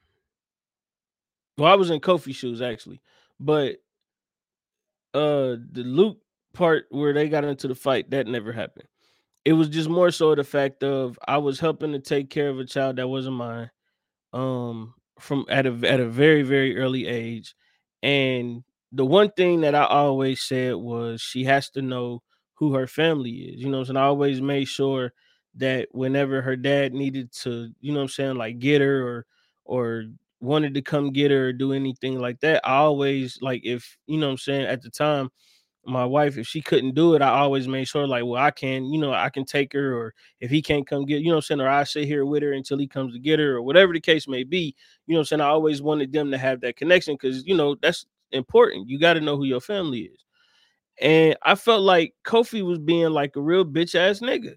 [1.61, 3.01] Well, I was in Kofi shoes actually,
[3.39, 3.77] but
[5.13, 6.17] uh, the Luke
[6.53, 8.87] part where they got into the fight that never happened.
[9.45, 12.59] It was just more so the fact of I was helping to take care of
[12.59, 13.71] a child that wasn't mine,
[14.33, 17.55] um, from at a at a very very early age,
[18.03, 22.23] and the one thing that I always said was she has to know
[22.55, 23.61] who her family is.
[23.61, 25.13] You know, and I always made sure
[25.55, 29.25] that whenever her dad needed to, you know what I'm saying, like get her or
[29.65, 30.05] or
[30.41, 34.19] wanted to come get her or do anything like that, I always like if you
[34.19, 35.29] know what I'm saying at the time,
[35.85, 38.85] my wife, if she couldn't do it, I always made sure like, well, I can,
[38.85, 41.37] you know, I can take her, or if he can't come get, you know what
[41.37, 43.61] I'm saying, or I sit here with her until he comes to get her, or
[43.61, 44.75] whatever the case may be,
[45.07, 45.41] you know what I'm saying.
[45.41, 48.89] I always wanted them to have that connection because you know that's important.
[48.89, 50.23] You got to know who your family is.
[50.99, 54.55] And I felt like Kofi was being like a real bitch ass nigga.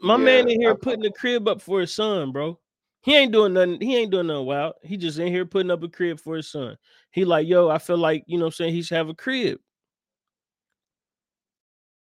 [0.00, 2.58] My man in here I- putting the crib up for his son, bro.
[3.02, 3.80] He ain't doing nothing.
[3.80, 4.74] He ain't doing nothing wild.
[4.82, 6.76] He just in here putting up a crib for his son.
[7.10, 9.14] He like, yo, I feel like, you know what I'm saying, he should have a
[9.14, 9.58] crib.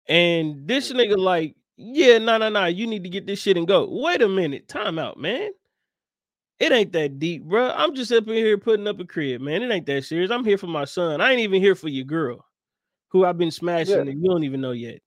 [0.08, 3.68] And this nigga like, yeah, no, no, no, you need to get this shit and
[3.68, 3.88] go.
[3.90, 5.52] Wait a minute, time out, man.
[6.60, 7.70] It ain't that deep, bro.
[7.70, 9.64] I'm just up in here putting up a crib, man.
[9.64, 10.32] It ain't that serious.
[10.32, 11.22] I'm here for my son.
[11.22, 12.46] I ain't even here for your girl,
[13.10, 14.02] who I've been smashing Yeah.
[14.02, 15.00] and you don't even know yet.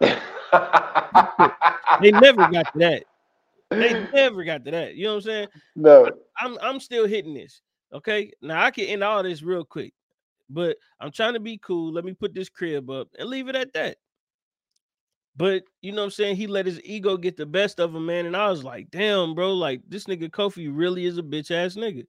[2.00, 3.04] They never got to that.
[3.78, 4.94] They never got to that.
[4.94, 5.48] You know what I'm saying?
[5.76, 6.10] no.
[6.38, 7.60] I'm I'm still hitting this.
[7.92, 8.32] Okay.
[8.40, 9.92] Now I can end all this real quick,
[10.48, 11.92] but I'm trying to be cool.
[11.92, 13.96] Let me put this crib up and leave it at that.
[15.36, 16.36] But you know what I'm saying?
[16.36, 18.26] He let his ego get the best of him, man.
[18.26, 21.74] And I was like, damn, bro, like this nigga Kofi really is a bitch ass
[21.74, 22.06] nigga.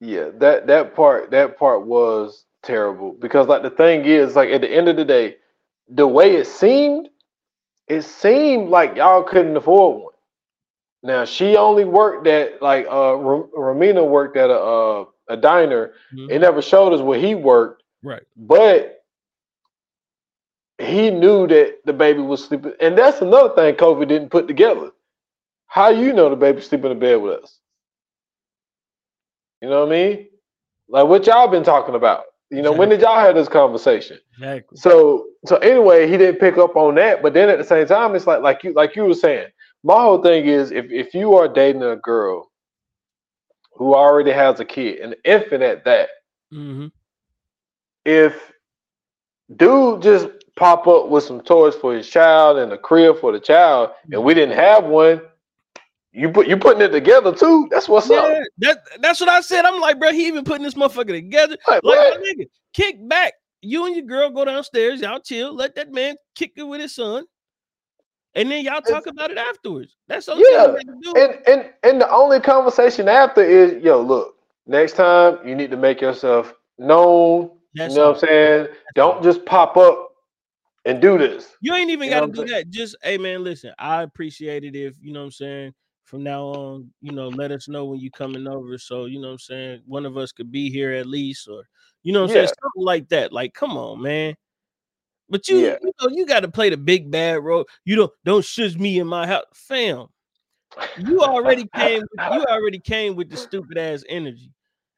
[0.00, 4.60] Yeah, that that part that part was terrible because like the thing is like at
[4.60, 5.36] the end of the day,
[5.88, 7.08] the way it seemed,
[7.88, 10.11] it seemed like y'all couldn't afford one.
[11.02, 15.92] Now she only worked at like uh Ram- Romina worked at a uh, a diner.
[16.14, 16.30] Mhm.
[16.30, 18.22] It never showed us where he worked, Right.
[18.36, 19.04] but
[20.78, 22.74] he knew that the baby was sleeping.
[22.80, 24.90] And that's another thing Kofi didn't put together.
[25.66, 27.58] How you know the baby sleeping in bed with us?
[29.60, 30.28] You know what I mean?
[30.88, 32.24] Like what y'all been talking about?
[32.50, 34.18] You know, when did y'all have this conversation?
[34.38, 34.76] Exactly.
[34.76, 37.22] So so anyway, he didn't pick up on that.
[37.22, 39.48] But then at the same time, it's like like you like you were saying.
[39.84, 42.50] My whole thing is if if you are dating a girl
[43.74, 46.08] who already has a kid, an infant at that,
[46.52, 46.86] mm-hmm.
[48.04, 48.52] if
[49.56, 53.40] dude just pop up with some toys for his child and a crib for the
[53.40, 55.20] child, and we didn't have one,
[56.12, 57.66] you put you putting it together too.
[57.70, 58.42] That's what's Yeah, up.
[58.58, 59.64] that, that's what I said.
[59.64, 61.56] I'm like, bro, he even putting this motherfucker together.
[61.68, 62.20] Like, Like, what?
[62.20, 63.32] my nigga, kick back.
[63.62, 65.54] You and your girl go downstairs, y'all chill.
[65.54, 67.24] Let that man kick it with his son.
[68.34, 69.96] And then y'all talk about it afterwards.
[70.08, 71.16] That's all Yeah, you gotta do.
[71.16, 75.76] And and and the only conversation after is, yo, look, next time you need to
[75.76, 77.50] make yourself known.
[77.74, 78.12] That's you know all.
[78.12, 78.66] what I'm saying?
[78.94, 80.10] Don't just pop up
[80.84, 81.56] and do this.
[81.60, 82.70] You ain't even You got to what I'm do that.
[82.70, 83.72] Just, hey man, listen.
[83.78, 85.74] I appreciate it if you know what I'm saying.
[86.04, 88.76] From now on, you know, let us know when you coming over.
[88.76, 89.82] So you know what I'm saying.
[89.86, 91.64] One of us could be here at least, or
[92.02, 93.32] you know what I'm saying, something like that.
[93.32, 94.34] Like, come on, man.
[95.32, 95.78] But you, Yeah.
[95.82, 97.64] you know, you got to play the big bad role.
[97.86, 100.08] You don't don't shush me in my house, fam.
[100.98, 102.02] You already came.
[102.02, 104.52] With, you already came with the stupid ass energy.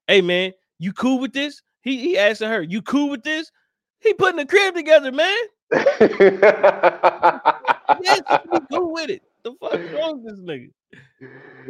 [0.08, 1.62] Hey man, you cool with this?
[1.82, 3.52] He he asking her, you cool with this?
[4.00, 5.38] He putting the crib together, man.
[8.02, 9.22] Yes, he cool with it.
[9.44, 10.70] The fuck wrong with this nigga?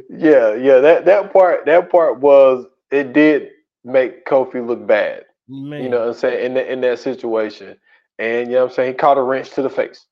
[0.09, 0.79] yeah, yeah.
[0.81, 3.51] That that part that part was it did
[3.85, 5.27] make Kofi look bad.
[5.49, 6.47] Man, You know what I'm saying?
[6.47, 7.77] In that in that situation.
[8.19, 8.93] And you know what I'm saying?
[8.93, 10.07] He caught a wrench to the face.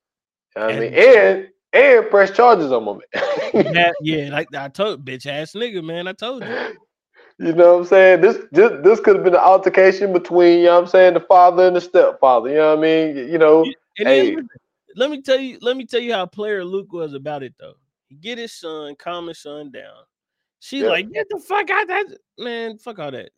[0.56, 3.00] You know what I mean, and and press charges on him.
[3.72, 6.06] that, yeah, like I told bitch ass nigga, man.
[6.08, 6.56] I told you.
[7.38, 8.20] You know what I'm saying?
[8.20, 11.20] This this, this could have been an altercation between, you know what I'm saying, the
[11.20, 12.50] father and the stepfather.
[12.50, 13.16] You know what I mean?
[13.16, 13.64] You know,
[13.98, 14.34] And Hey.
[14.34, 14.48] then
[14.94, 17.74] let me tell you, let me tell you how player Luke was about it though.
[18.08, 20.04] He get his son, calm his son down.
[20.60, 20.90] She Yeah.
[20.90, 22.06] like, get the fuck out that
[22.38, 23.30] man, fuck all that.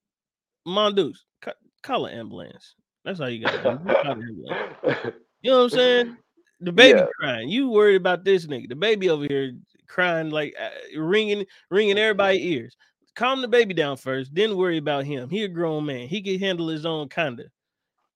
[0.66, 1.52] Mondoose, ca-
[1.82, 2.74] call an ambulance.
[3.04, 3.52] That's all you got.
[3.52, 3.78] to do.
[3.86, 5.14] Just call an ambulance.
[5.42, 6.16] You know what I'm saying?
[6.60, 7.06] The baby Yeah.
[7.20, 7.48] crying.
[7.48, 8.68] You worried about this nigga.
[8.68, 9.52] The baby over here
[9.88, 12.76] crying like uh, ringing, ringing everybody's ears.
[13.14, 15.28] Calm the baby down first, then worry about him.
[15.28, 16.08] He a grown man.
[16.08, 17.44] He can handle his own kinda.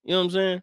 [0.05, 0.63] You know what I'm saying?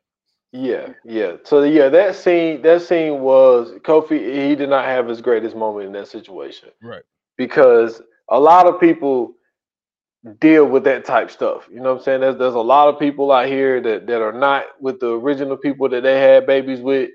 [0.52, 1.34] yeah, yeah.
[1.44, 5.86] So yeah, that scene that scene was Kofi, he did not have his greatest moment
[5.88, 6.70] in that situation.
[6.82, 7.04] Right.
[7.38, 9.36] because a lot of people
[10.40, 11.68] deal with that type stuff.
[11.72, 12.22] You know what I'm saying?
[12.22, 15.58] There's there's a lot of people out here that, that are not with the original
[15.58, 17.12] people that they had babies with.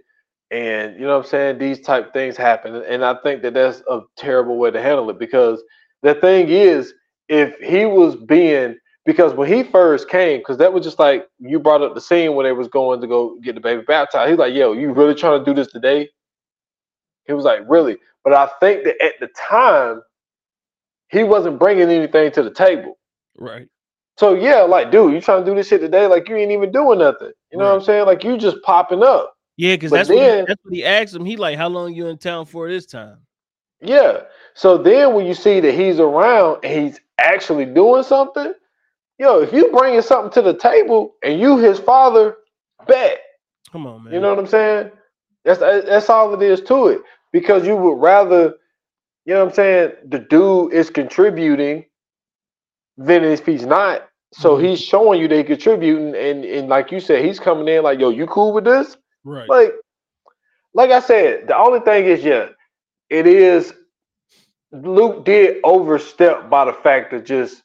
[0.51, 1.59] And you know what I'm saying?
[1.59, 2.77] These type things happen.
[2.77, 5.63] And I think that that's a terrible way to handle it because
[6.03, 6.93] the thing is,
[7.29, 11.59] if he was being because when he first came, because that was just like you
[11.59, 14.31] brought up the scene when they was going to go get the baby baptized.
[14.31, 16.09] He's like, yo, you really trying to do this today?
[17.27, 17.99] He was like, really?
[18.25, 20.03] But I think that at the time,
[21.09, 22.99] he wasn't bringing anything to the table.
[23.41, 23.69] Right.
[24.19, 26.07] So yeah, like, dude, you trying to do this shit today?
[26.07, 27.33] Like, you ain't even doing nothing.
[27.51, 28.07] You know what I'm saying?
[28.07, 29.35] Like, you just popping up.
[29.57, 31.25] Yeah, because that's what then- that's what he asked him.
[31.25, 33.19] He like, how long you in town for this time?
[33.81, 34.23] Yeah.
[34.55, 38.53] So then when you see that he's around and he's actually doing something,
[39.19, 42.37] yo, if you bringing something to the table and you his father,
[42.87, 43.21] bet.
[43.73, 44.13] Come on, man.
[44.13, 44.91] You know what I'm saying?
[45.45, 47.01] That's that's all it is to it.
[47.33, 48.55] Because you would rather,
[49.25, 51.87] you know what I'm saying, the dude is contributing
[53.01, 54.09] than if he's not.
[54.33, 54.63] So Mhm.
[54.69, 58.11] he's showing you they contributing, and and like you said, he's coming in like, yo,
[58.11, 58.97] you cool with this?
[59.25, 59.49] right.
[59.49, 59.75] Like,
[60.75, 62.49] like I said, the only thing is, yeah,
[63.11, 63.75] it is.
[64.73, 67.63] Luke did overstep by the fact of just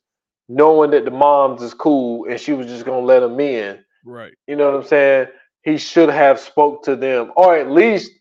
[0.50, 3.84] knowing that the moms is cool and she was just gonna let him in.
[4.06, 4.34] right.
[4.48, 5.28] You know what I'm saying?
[5.64, 8.12] He should have spoke to them, or at least,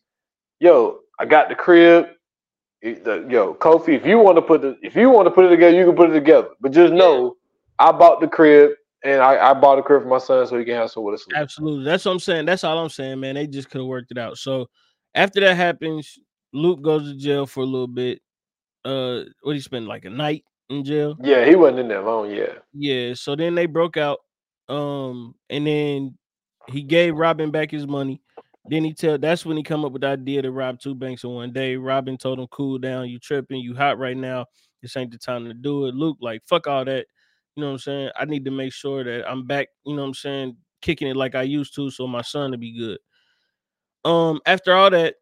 [0.60, 2.08] yo, I got the crib.
[2.84, 5.48] The- Yo, Kofi, if you want to put the if you want to put it
[5.48, 6.48] together, you can put it together.
[6.60, 7.36] But just know,
[7.78, 8.72] I bought the crib
[9.02, 11.16] and I, I bought a crib for my son so he can have some to
[11.16, 11.34] sleep.
[11.36, 11.84] Absolutely.
[11.84, 12.44] That's what I'm saying.
[12.44, 13.36] That's all I'm saying, man.
[13.36, 14.36] They just could have worked it out.
[14.36, 14.68] So
[15.14, 16.18] after that happens,
[16.52, 18.20] Luke goes to jail for a little bit.
[18.84, 21.16] Uh, what he spent like a night in jail.
[21.22, 22.30] Yeah, he wasn't in there long.
[22.30, 23.14] Yeah, Yeah.
[23.14, 24.18] So then they broke out.
[24.68, 26.18] Um, and then
[26.68, 28.20] he gave Robin back his money.
[28.66, 31.24] Then he tell that's when he come up with the idea to rob two banks
[31.24, 31.76] in one day.
[31.76, 34.46] Robin told him, "Cool down, you tripping, you hot right now.
[34.80, 37.06] This ain't the time to do it." Luke like, "Fuck all that."
[37.56, 38.10] You know what I'm saying?
[38.16, 39.68] I need to make sure that I'm back.
[39.84, 40.56] You know what I'm saying?
[40.80, 42.98] Kicking it like I used to, so my son to be good.
[44.04, 45.16] Um, after all that,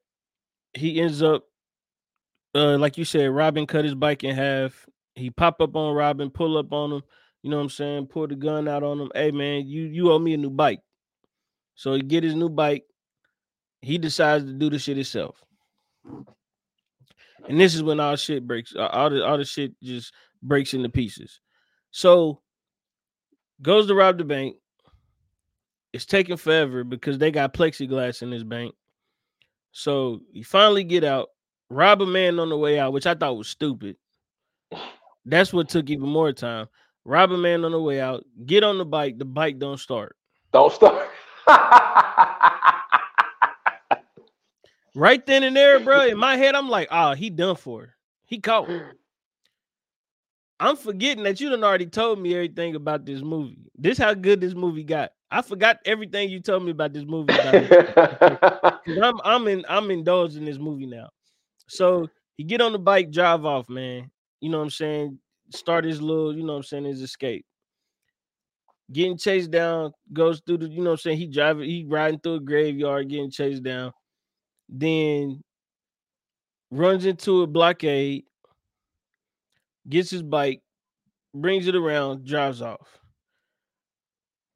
[0.75, 1.45] he ends up,
[2.55, 4.87] uh, like you said, Robin cut his bike in half.
[5.15, 7.03] He pop up on Robin, pull up on him.
[7.43, 8.07] You know what I'm saying?
[8.07, 9.11] Pull the gun out on him.
[9.15, 10.81] Hey man, you you owe me a new bike.
[11.75, 12.85] So he get his new bike.
[13.83, 15.43] He decides to do the shit himself.
[17.49, 18.75] And this is when all shit breaks.
[18.75, 21.41] uh, All the all the shit just breaks into pieces.
[21.91, 22.41] So
[23.61, 24.57] goes to rob the bank.
[25.93, 28.75] It's taking forever because they got plexiglass in this bank.
[29.73, 31.29] So you finally get out,
[31.69, 33.97] rob a man on the way out, which I thought was stupid.
[35.27, 36.69] That's what took even more time.
[37.05, 40.17] Rob a man on the way out, get on the bike, the bike don't start.
[40.53, 41.09] don't start.
[44.95, 46.07] Right then and there, bro.
[46.07, 47.95] In my head, I'm like, oh, he done for.
[48.27, 48.69] He caught.
[50.61, 53.59] I'm forgetting that you done already told me everything about this movie.
[53.77, 55.11] This how good this movie got.
[55.31, 57.33] I forgot everything you told me about this movie.
[57.35, 61.09] About 'Cause I'm I'm in I'm indulged in this movie now.
[61.69, 64.11] So he get on the bike, drive off, man.
[64.41, 65.19] You know what I'm saying?
[65.51, 67.45] Start his little, you know what I'm saying, his escape.
[68.93, 71.19] Getting chased down, goes through the, you know what I'm saying?
[71.19, 73.93] He driving, he riding through a graveyard, getting chased down.
[74.69, 75.43] Then
[76.71, 78.25] runs into a blockade,
[79.89, 80.63] gets his bike,
[81.35, 82.99] brings it around, drives off.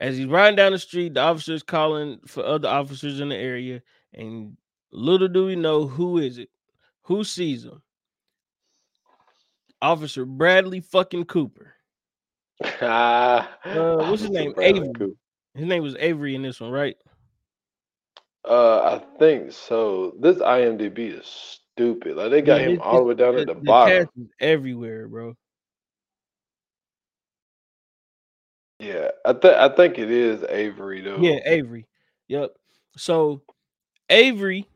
[0.00, 3.82] As he's riding down the street, the officer's calling for other officers in the area,
[4.12, 4.56] and
[4.92, 6.50] little do we know who is it?
[7.02, 7.82] Who sees him?
[9.80, 11.74] Officer Bradley fucking Cooper.
[12.80, 14.54] Ah, Uh, what's his name?
[14.58, 14.90] Avery.
[15.54, 16.96] His name was Avery in this one, right?
[18.46, 20.14] Uh, I think so.
[20.20, 22.16] This IMDb is stupid.
[22.16, 23.84] Like they got Yeah, him all the way down at the, the bottom.
[23.84, 25.34] cast is everywhere, bro.
[28.78, 31.22] Yeah, I think I think it is Avery though.
[31.22, 31.86] Yeah, Avery.
[32.28, 32.52] Yep.
[32.96, 33.42] So
[34.10, 34.68] Avery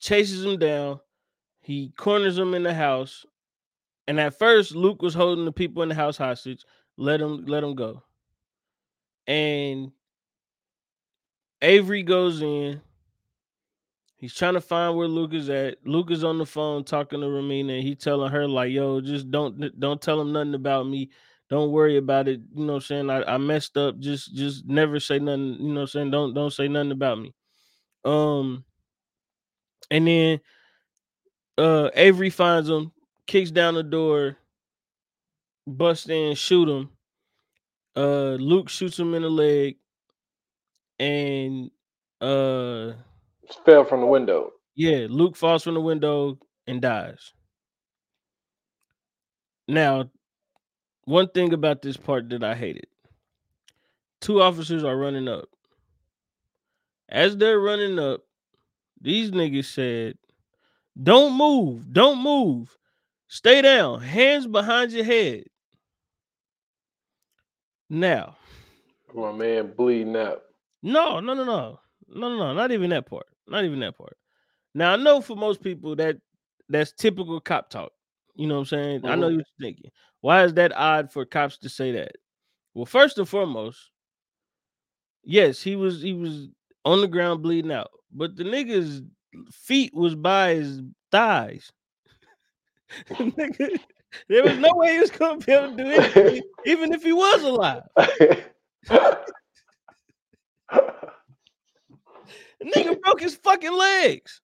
[0.00, 1.00] chases him down.
[1.60, 3.26] He corners him in the house.
[4.06, 6.64] And at first, Luke was holding the people in the house hostage.
[6.96, 8.02] Let him let him go.
[9.26, 9.92] And
[11.62, 12.80] Avery goes in.
[14.16, 15.78] He's trying to find where Luke is at.
[15.86, 19.78] Luke is on the phone talking to Romina, he telling her like, "Yo, just don't
[19.78, 21.10] don't tell him nothing about me.
[21.48, 22.40] Don't worry about it.
[22.54, 23.10] You know what I'm saying?
[23.10, 23.98] I, I messed up.
[24.00, 25.54] Just just never say nothing.
[25.60, 26.10] You know what I'm saying?
[26.10, 27.32] Don't don't say nothing about me."
[28.04, 28.64] Um,
[29.90, 30.40] and then
[31.56, 32.92] uh Avery finds him,
[33.26, 34.36] kicks down the door,
[35.66, 36.90] busts in, shoot him.
[37.96, 39.76] Uh, Luke shoots him in the leg,
[40.98, 41.70] and
[42.20, 42.92] uh.
[43.64, 44.52] fell from the window.
[44.74, 47.32] Yeah, Luke falls from the window and dies.
[49.66, 50.10] Now,
[51.04, 52.86] one thing about this part that I hated
[54.20, 55.48] two officers are running up.
[57.08, 58.20] As they're running up,
[59.00, 60.18] these niggas said,
[61.00, 62.76] Don't move, don't move,
[63.28, 65.44] stay down, hands behind your head.
[67.88, 68.36] Now,
[69.14, 70.42] My man bleeding out.
[70.82, 73.26] No, no, no, no, no, no, no, not even that part.
[73.46, 74.16] Not even that part.
[74.74, 76.18] Now I know for most people that
[76.68, 77.92] that's typical cop talk.
[78.36, 79.06] You know what I'm saying?
[79.06, 79.36] I know Mhm.
[79.36, 79.90] what you're thinking.
[80.20, 82.12] Why is that odd for cops to say that?
[82.74, 83.90] Well, first and foremost,
[85.24, 86.48] yes, he was he was
[86.84, 89.02] on the ground bleeding out, but the nigga's
[89.52, 91.72] feet was by his thighs.
[93.10, 93.78] Nigga,
[94.28, 97.12] there was no way he was gonna be able to do anything, even if he
[97.12, 97.82] was alive.
[102.62, 104.40] Nigga broke his fucking legs.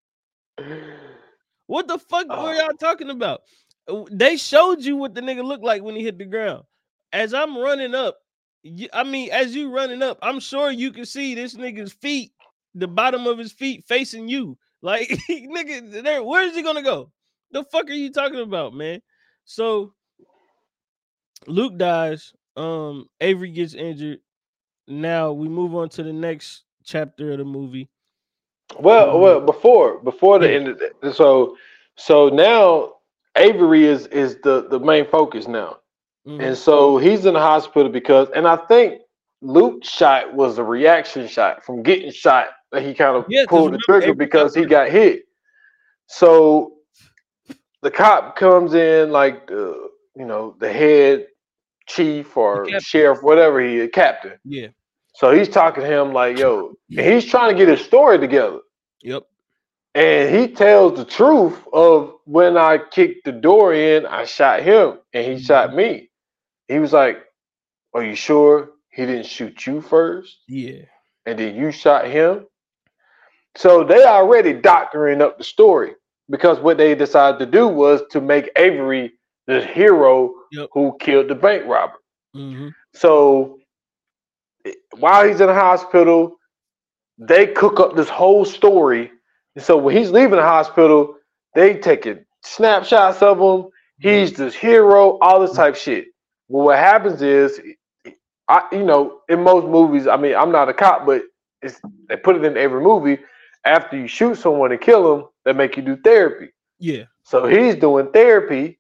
[1.66, 2.52] What the fuck were Oh.
[2.52, 3.42] y'all talking about?
[4.10, 6.64] They showed you what the nigga looked like when he hit the ground.
[7.12, 8.18] As I'm running up,
[8.92, 12.32] I mean, as you running up, I'm sure you can see this nigga's feet,
[12.74, 14.56] the bottom of his feet facing you.
[14.82, 17.10] Like, nigga, there, where is he gonna go?
[17.50, 19.02] The fuck are you talking about, man?
[19.44, 19.94] So
[21.46, 22.32] Luke dies.
[22.56, 24.20] Um, Avery gets injured.
[24.86, 27.88] Now we move on to the next chapter of the movie.
[28.80, 30.54] well, Um, well, before before the yeah.
[30.54, 31.56] end of that, so
[31.96, 32.94] so now
[33.36, 35.78] Avery is is the the main focus now,
[36.26, 36.40] Mhm.
[36.42, 39.02] and so he's in the hospital because, and I think
[39.42, 43.72] Luke shot was a reaction shot from getting shot that he kind of Yeah, pulled
[43.72, 45.24] the trigger Avery because he got hit.
[46.06, 46.72] So
[47.82, 51.26] the cop comes in like the you know the head
[51.86, 54.38] chief or sheriff, whatever he is, captain.
[54.44, 54.68] Yeah.
[55.14, 58.58] So he's talking to him like, yo, and he's trying to get his story together.
[59.02, 59.24] Yep.
[59.94, 64.98] And he tells the truth of when I kicked the door in, I shot him
[65.12, 65.44] and he mm-hmm.
[65.44, 66.10] shot me.
[66.66, 67.24] He was like,
[67.94, 70.38] Are you sure he didn't shoot you first?
[70.48, 70.82] Yeah.
[71.26, 72.46] And then you shot him?
[73.56, 75.92] So they already doctoring up the story
[76.28, 79.12] because what they decided to do was to make Avery
[79.46, 80.68] the hero Yep.
[80.72, 81.98] who killed the bank robber.
[82.34, 83.58] hmm So
[84.98, 86.36] while he's in the hospital,
[87.18, 89.10] they cook up this whole story.
[89.56, 91.16] And so when he's leaving the hospital,
[91.54, 93.70] they taking snapshots of him.
[94.00, 96.06] He's this hero, all this type shit.
[96.48, 97.60] Well, what happens is,
[98.48, 101.22] I you know, in most movies, I mean, I'm not a cop, but
[101.62, 103.18] it's they put it in every movie.
[103.64, 106.52] After you shoot someone and kill them, they make you do therapy.
[106.78, 107.04] Yeah.
[107.22, 108.78] So he's doing therapy,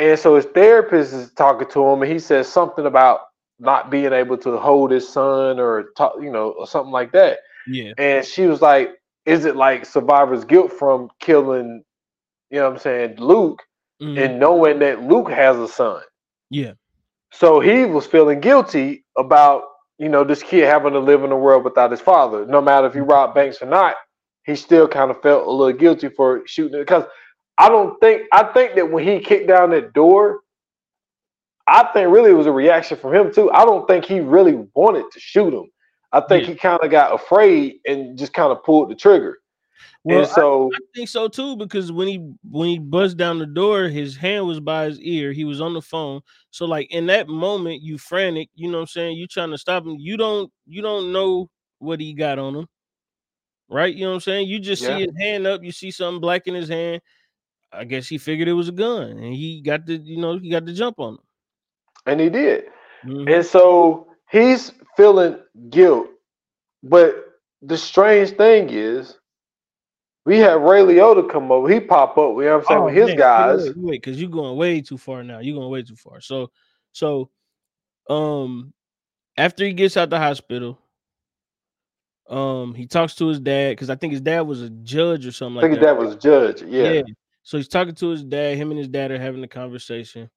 [0.00, 3.20] and so his therapist is talking to him, and he says something about
[3.58, 7.38] not being able to hold his son or talk, you know, or something like that.
[7.66, 7.92] Yeah.
[7.98, 8.90] And she was like,
[9.26, 11.84] "Is it like survivor's guilt from killing,
[12.50, 13.62] you know, what I'm saying Luke,
[14.02, 14.18] Mhm.
[14.18, 16.02] and knowing that Luke has a son?"
[16.50, 16.72] yeah.
[17.32, 19.62] So he was feeling guilty about
[20.00, 22.46] you know, this kid having to live in a world without his father.
[22.46, 23.96] No matter if he robbed banks or not,
[24.44, 26.86] he still kind of felt a little guilty for shooting it.
[26.86, 27.04] Because
[27.60, 30.40] I don't think I think that when he kicked down that door,
[31.66, 33.50] I think really it was a reaction from him too.
[33.52, 35.70] I don't think he really wanted to shoot him.
[36.10, 36.52] I think Yeah.
[36.52, 39.40] he kind of got afraid and just kind of pulled the trigger.
[40.04, 43.46] Well, and so I think so too because when he when he buzzed down the
[43.46, 45.32] door, his hand was by his ear.
[45.32, 46.22] He was on the phone.
[46.50, 48.48] So like in that moment, you frantic.
[48.54, 49.18] You know what I'm saying?
[49.18, 49.96] You trying to stop him.
[49.98, 52.66] You don't you don't know what he got on him,
[53.68, 53.94] right?
[53.94, 54.48] You know what I'm saying?
[54.48, 54.96] You just Yeah.
[54.96, 55.62] see his hand up.
[55.62, 57.02] You see something black in his hand.
[57.72, 60.50] I guess he figured it was a gun, and he got the you know he
[60.50, 61.18] got the jump on him.
[62.06, 62.64] and he did.
[63.04, 63.32] Mhm.
[63.32, 65.38] And so he's feeling
[65.70, 66.08] guilt.
[66.82, 67.14] But
[67.62, 69.18] the strange thing is,
[70.24, 71.68] we had Ray Liotta come over.
[71.68, 73.66] He pop up, you know what I'm saying, Oh, with his man, guys.
[73.66, 75.38] Wait, wait, because you're going way too far now.
[75.40, 76.20] You're going way too far.
[76.20, 76.50] So,
[76.92, 77.30] so,
[78.08, 78.72] um,
[79.36, 80.78] after he gets out the hospital,
[82.28, 85.32] um, he talks to his dad because I think his dad was a judge or
[85.32, 85.96] something I like think that.
[85.96, 86.62] that was a Judge.
[86.62, 87.02] Yeah.
[87.42, 88.56] So he's talking to his dad.
[88.56, 90.30] Him and his dad are having a conversation,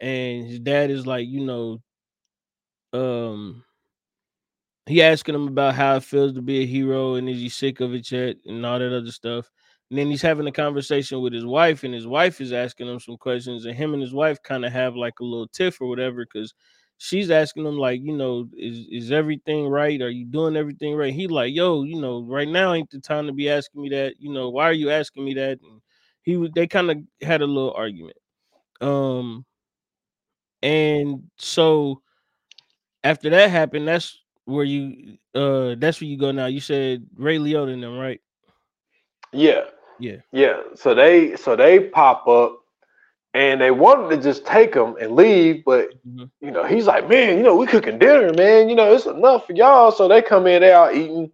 [0.00, 1.80] and his dad is like, you know,
[2.92, 3.64] um,
[4.86, 7.80] he asking him about how it feels to be a hero and is he sick
[7.80, 9.50] of it yet and all that other stuff.
[9.90, 13.00] And then he's having a conversation with his wife, and his wife is asking him
[13.00, 15.88] some questions, and him and his wife kind of have like a little tiff or
[15.88, 16.54] whatever, because
[16.98, 20.00] she's asking him, like, you know, is is everything right?
[20.00, 21.12] Are you doing everything right?
[21.14, 24.14] He like, yo, you know, right now ain't the time to be asking me that.
[24.20, 25.58] You know, why are you asking me that?
[25.62, 25.80] And
[26.22, 28.16] he was they kind of had a little argument.
[28.80, 29.44] Um
[30.62, 32.02] and so
[33.04, 36.46] after that happened, that's where you uh that's where you go now.
[36.46, 38.20] You said Ray Liotta and them, right?
[39.32, 39.62] Yeah.
[39.98, 40.18] Yeah.
[40.32, 40.60] Yeah.
[40.74, 42.60] So they so they pop up
[43.34, 46.30] and they wanted to just take him and leave, but Mhm.
[46.40, 48.68] you know, he's like, Man, you know, we cooking dinner, man.
[48.68, 49.90] You know, it's enough for y'all.
[49.92, 51.30] So they come in, they out eating.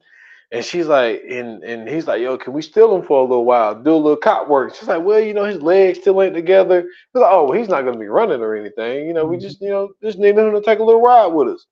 [0.53, 3.45] And she's like, and and he's like, yo, can we steal him for a little
[3.45, 3.75] while?
[3.75, 4.75] Do a little cop work.
[4.75, 6.83] She's like, well, you know, his legs still ain't together.
[6.83, 9.09] He's like, oh, well, he's not gonna be running or anything.
[9.09, 9.41] You know, we Mhm.
[9.41, 11.67] just, you know, just need him to take a little ride with us.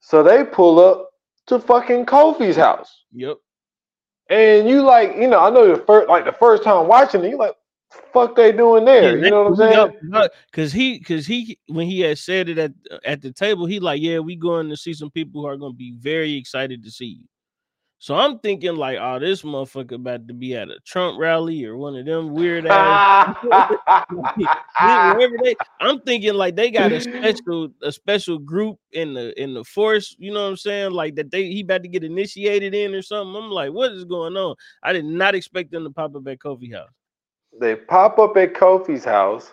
[0.00, 1.10] So they pull up
[1.46, 3.04] to fucking Kofi's house.
[3.12, 3.38] Yep.
[4.28, 7.30] And you like, you know, I know the first like the first time watching it,
[7.30, 7.54] you like,
[8.12, 9.16] fuck they doing there?
[9.16, 9.92] you know what I'm saying?
[10.50, 12.72] Because he, because he, when he had said it at
[13.04, 15.72] at the table, he like, yeah, we going to see some people who are going
[15.72, 17.24] to be very excited to see you.
[18.00, 21.76] So I'm thinking like, oh, this motherfucker about to be at a Trump rally or
[21.76, 23.36] one of them weird ass.
[25.42, 29.64] they, I'm thinking like they got a special a special group in the in the
[29.64, 30.14] force.
[30.16, 30.92] You know what I'm saying?
[30.92, 33.34] Like that they he about to get initiated in or something.
[33.34, 34.54] I'm like, what is going on?
[34.84, 36.90] I did not expect them to pop up at Kofi house.
[37.60, 39.52] they pop up at Kofi's house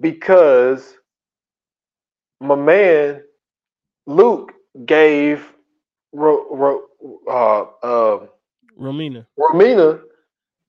[0.00, 0.94] because
[2.40, 3.20] my man
[4.06, 4.52] Luke
[4.86, 5.52] gave
[6.12, 6.82] wrote, Ro,
[7.28, 8.26] uh, uh,
[8.78, 9.26] Romina.
[9.38, 10.00] Romina,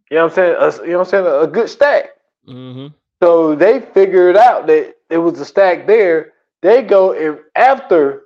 [0.09, 2.09] you know what I'm saying, a, you know what I'm saying, a, a good stack.
[2.47, 2.87] Mm-hmm.
[3.21, 6.33] So they figured out that it was a stack there.
[6.61, 8.23] They go and after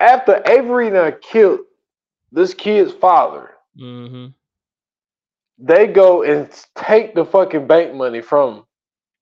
[0.00, 1.60] after Avery now killed
[2.30, 4.26] this kid's father, Mm-hmm.
[5.58, 8.66] they go and take the fucking bank money from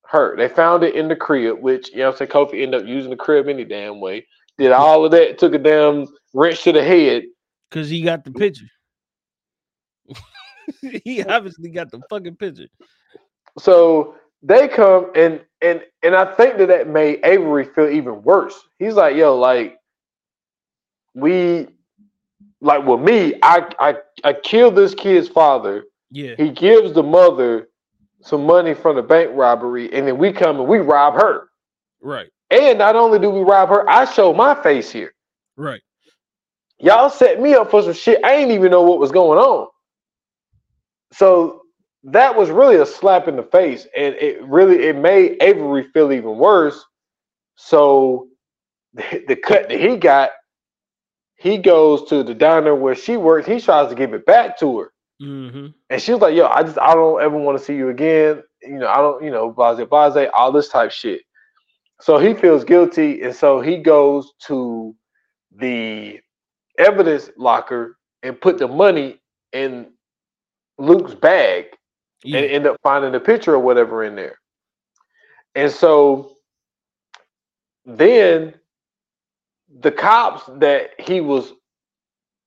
[0.07, 0.37] her.
[0.37, 2.89] They found it in the crib, which you know what I'm saying Kofi ended up
[2.89, 4.27] using the crib any damn way.
[4.59, 7.25] Did all of that, took a damn wrench to the head.
[7.71, 8.66] Cause he got the picture.
[11.05, 12.66] he obviously got the fucking picture.
[13.59, 18.59] So they come and and and I think that that made Avery feel even worse.
[18.79, 19.79] He's like, yo, like
[21.14, 21.68] we
[22.61, 25.85] like with me, I I I killed this kid's father.
[26.11, 26.35] Yeah.
[26.37, 27.68] He gives the mother
[28.21, 31.49] some money from the bank robbery, and then we come and we rob her.
[32.01, 32.29] Right.
[32.51, 35.14] And not only do we rob her, I show my face here.
[35.57, 35.81] Right.
[36.81, 38.24] Y'all set me up for some shit.
[38.24, 39.68] I ain't even know what was going on.
[41.12, 41.62] So
[42.05, 46.12] that was really a slap in the face, and it really it made Avery feel
[46.12, 46.85] even worse.
[47.57, 48.28] So
[48.95, 50.31] the, the cut that he got,
[51.37, 53.47] he goes to the diner where she works.
[53.47, 55.66] He tries to give it back to her, Mm-hmm.
[55.91, 58.43] and she's like, "Yo, I just I don't ever want to see you again.
[58.62, 61.22] You know, I don't, you know, blase blase, all this type shit."
[62.01, 64.95] So he feels guilty, and so he goes to
[65.57, 66.20] the
[66.81, 69.20] evidence locker and put the money
[69.53, 69.93] in
[70.78, 71.66] Luke's bag
[72.24, 72.39] Yeah.
[72.41, 74.37] and end up finding the picture or whatever in there.
[75.55, 76.37] And so
[77.85, 78.55] then
[79.81, 81.53] the cops that he was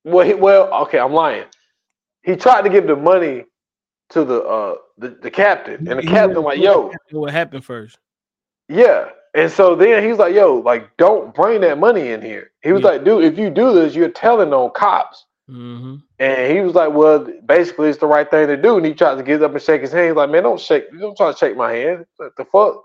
[0.04, 1.46] well he, well okay I'm lying.
[2.24, 3.46] He tried to give the money
[4.10, 7.98] to the uh the, the captain and the He captain like yo what happened first?
[8.70, 12.52] yeah And so then he's like, yo, like, don't bring that money in here.
[12.62, 12.90] He was Yeah.
[12.90, 15.26] like, dude, if you do this, you're telling on cops.
[15.50, 15.96] Mm-hmm.
[16.20, 18.78] And he was like, well, basically, it's the right thing to do.
[18.78, 20.08] And he tried to get up and shake his hand.
[20.08, 22.06] He's like, man, don't shake, don't try to shake my hand.
[22.18, 22.84] What the fuck?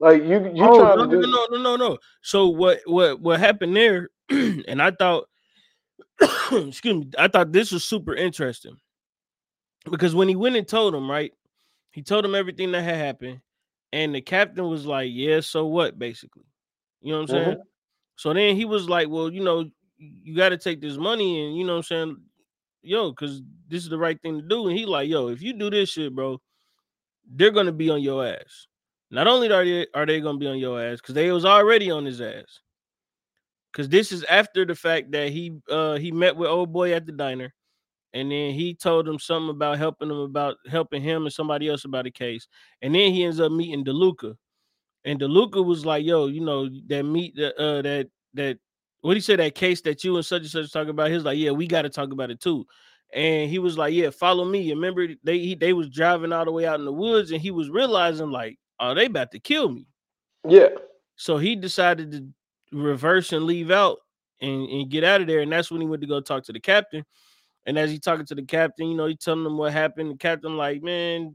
[0.00, 1.20] Like, you, you oh, trying no, to do.
[1.20, 1.98] no, no, no, no, no.
[2.22, 4.08] So what, what, what happened there?
[4.30, 5.26] and I thought,
[6.50, 8.76] excuse me, I thought this was super interesting
[9.90, 11.32] because when he went and told him, right,
[11.92, 13.40] he told him everything that had happened,
[13.92, 16.44] and the captain was like, "Yeah, so what?" Basically,
[17.00, 17.56] you know what I'm saying.
[17.56, 17.62] Mhm.
[18.16, 21.56] So then he was like, "Well, you know, you got to take this money, and
[21.56, 22.16] you know what I'm saying,
[22.82, 25.52] yo, because this is the right thing to do." And he like, "Yo, if you
[25.54, 26.40] do this shit, bro,
[27.24, 28.66] they're gonna be on your ass.
[29.10, 31.90] Not only are they are they gonna be on your ass, because they was already
[31.90, 32.60] on his ass.
[33.72, 37.06] Because this is after the fact that he uh he met with old boy at
[37.06, 37.52] the diner,
[38.12, 41.84] and then he told him something about helping him about helping him and somebody else
[41.84, 42.48] about a case,
[42.82, 44.34] and then he ends up meeting DeLuca,
[45.04, 48.58] and DeLuca was like, "Yo, you know that meet that uh that that
[49.02, 51.38] what he said that case that you and such and such talk about." He's like,
[51.38, 52.66] "Yeah, we got to talk about it too."
[53.12, 56.52] And he was like, "Yeah, follow me." Remember, they he, they was driving all the
[56.52, 59.70] way out in the woods, and he was realizing like, "Oh, they about to kill
[59.70, 59.86] me."
[60.46, 60.68] Yeah.
[61.16, 62.26] So he decided to
[62.72, 63.98] reverse and leave out
[64.40, 65.40] and, and get out of there.
[65.40, 67.04] And that's when he went to go talk to the captain.
[67.66, 70.12] And as he talking to the captain, you know, he telling him what happened.
[70.12, 71.34] The captain, like, man,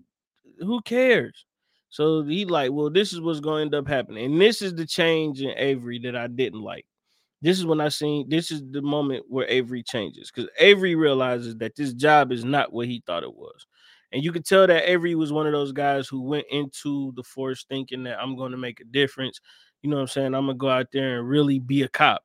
[0.59, 1.45] who cares?
[1.89, 4.25] So he like, well, this is what's going to end up happening.
[4.25, 6.85] And this is the change in Avery that I didn't like.
[7.41, 11.55] This is when I seen this is the moment where Avery changes because Avery realizes
[11.57, 13.65] that this job is not what he thought it was.
[14.11, 17.23] And you could tell that Avery was one of those guys who went into the
[17.23, 19.39] force thinking that I'm going to make a difference.
[19.83, 20.33] You know what I'm saying?
[20.33, 22.24] I'm gonna go out there and really be a cop.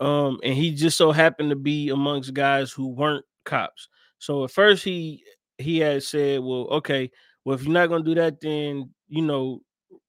[0.00, 3.88] Um, and he just so happened to be amongst guys who weren't cops.
[4.18, 5.22] So at first he
[5.58, 7.10] he had said, Well, okay,
[7.44, 9.60] well, if you're not gonna do that, then you know,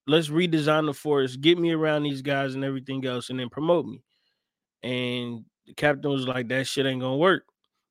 [0.08, 3.86] let's redesign the force, get me around these guys and everything else, and then promote
[3.86, 4.02] me.
[4.84, 7.44] And the captain was like, That shit ain't gonna work.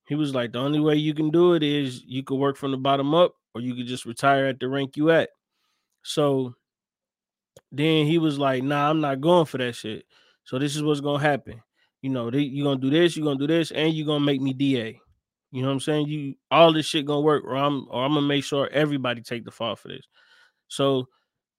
[0.07, 2.71] He was like, The only way you can do it is you could work from
[2.71, 5.31] the bottom up, or you could just retire at the rank you at.
[6.03, 6.55] So
[7.71, 10.05] then he was like, Nah, I'm not going for that shit.
[10.45, 11.63] So this is what's gonna happen.
[12.05, 14.53] You know, you're gonna do this, you're gonna do this, and you're gonna make me
[14.53, 15.01] DA.
[15.51, 16.07] You know what I'm saying?
[16.07, 19.43] You all this shit gonna work, or I'm or I'm gonna make sure everybody take
[19.47, 20.07] the fall for this.
[20.69, 21.09] So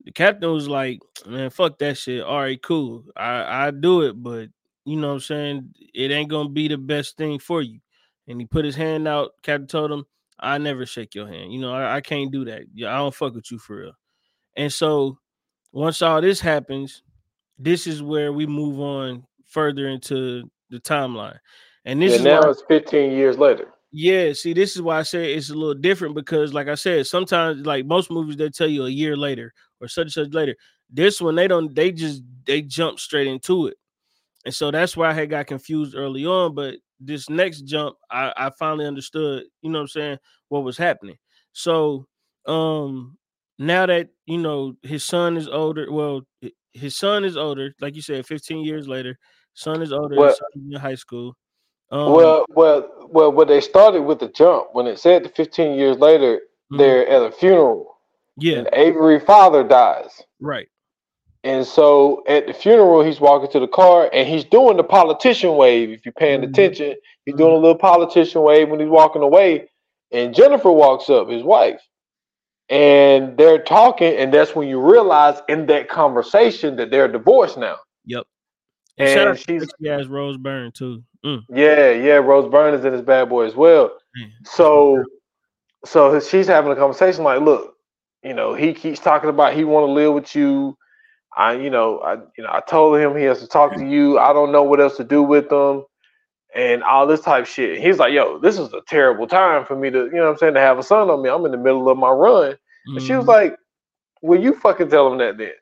[0.03, 2.21] the captain was like, Man, fuck that shit.
[2.21, 3.05] All right, cool.
[3.17, 4.49] I I do it, but
[4.85, 5.73] you know what I'm saying?
[5.95, 7.79] It ain't gonna be the best thing for you.
[8.27, 9.31] And he put his hand out.
[9.41, 10.05] Captain told him,
[10.39, 11.53] I never shake your hand.
[11.53, 12.67] You know, I, I can't do that.
[12.85, 13.93] I don't fuck with you for real.
[14.55, 15.17] And so
[15.71, 17.01] once all this happens,
[17.57, 19.25] this is where we move on
[19.56, 21.39] further into the timeline.
[21.86, 23.74] And this is now why, it's 15 years later.
[23.91, 27.08] yeah, see, this is why I say it's a little different because, like I said,
[27.08, 30.56] sometimes, like most movies, they tell you a year later or such and such later.
[30.89, 33.78] This one, they don't, they just they jump straight into it.
[34.43, 36.53] And so that's why I had got confused early on.
[36.53, 40.18] But this next jump, I, I finally understood, you know what I'm saying,
[40.49, 41.18] what was happening.
[41.53, 42.06] So
[42.45, 43.18] um
[43.58, 46.22] now that you know his son is older, well,
[46.76, 49.17] his son is older, like you said, 15 years later,
[49.53, 51.36] son is older, Well- son is in high school.
[51.91, 55.78] Um, well, well, well, when they started with the jump, when it said the 15
[55.78, 56.41] years later,
[56.73, 57.97] mhm, they're at a funeral,
[58.38, 60.21] yeah, and Avery father dies.
[60.41, 60.67] right,
[61.43, 65.55] And so at the funeral, he's walking to the car and he's doing the politician
[65.55, 65.91] wave.
[65.91, 66.49] If you're paying Mhm.
[66.49, 69.69] attention, he's doing a little politician wave when he's walking away.
[70.11, 71.80] And Jennifer walks up, his wife,
[72.70, 74.16] and they're talking.
[74.16, 77.78] And that's when you realize in that conversation that they're divorced now.
[78.05, 78.26] yep.
[78.97, 81.03] And, And she's, ass Rose Byrne too.
[81.26, 83.91] Mm, yeah, yeah, Rose Byrne is in his bad boy as well.
[84.16, 84.32] man.
[84.43, 85.03] So,
[85.86, 87.76] so she's having a conversation like, look,
[88.24, 90.78] you know, he keeps talking about he want to live with you.
[91.38, 94.18] I, you know, I, you know, I told him he has to talk to you.
[94.18, 95.84] I don't know what else to do with them,
[96.56, 97.82] and all this type shit.
[97.82, 100.38] He's like, yo, this is a terrible time for me to, you know, what I'm
[100.39, 101.30] saying, to have a son on me.
[101.30, 102.58] I'm in the middle of my run,
[102.95, 103.28] and she was Mhm.
[103.28, 103.58] like,
[104.24, 105.53] will you fucking tell him that then?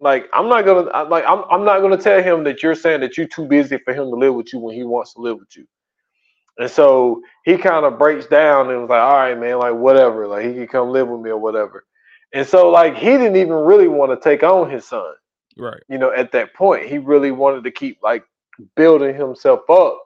[0.00, 3.00] Like, I'm not gonna, I- like, I'm, I'm not gonna tell him that you're saying
[3.02, 5.38] that you're too busy for him to live with you when he wants to live
[5.38, 5.66] with you.
[6.58, 10.26] And so he kind of breaks down and was like, all right, man, like whatever,
[10.28, 11.84] like he can come live with me or whatever.
[12.32, 15.14] And so like he didn't even really want to take on his son,
[15.56, 16.88] right, you know, at that point.
[16.88, 18.24] He really wanted to keep like
[18.76, 20.02] building himself up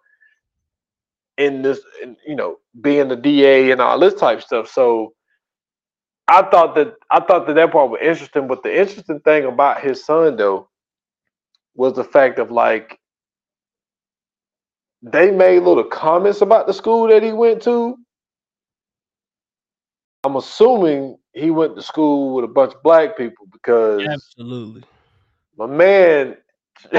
[1.38, 4.70] in this, in, you know, being the DA and all this type stuff.
[4.70, 5.12] So
[6.28, 8.48] I thought that I thought that that part was interesting.
[8.48, 10.68] But the interesting thing about his son though
[11.74, 12.98] was the fact of like
[15.02, 17.96] they made little comments about the school that he went to.
[20.24, 24.82] I'm assuming he went to school with a bunch of black people because absolutely.
[25.56, 26.36] my man,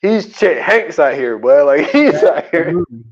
[0.00, 1.64] he's Chet Hanks out here, boy.
[1.64, 2.68] Like he's out here.
[2.68, 3.04] Absolutely.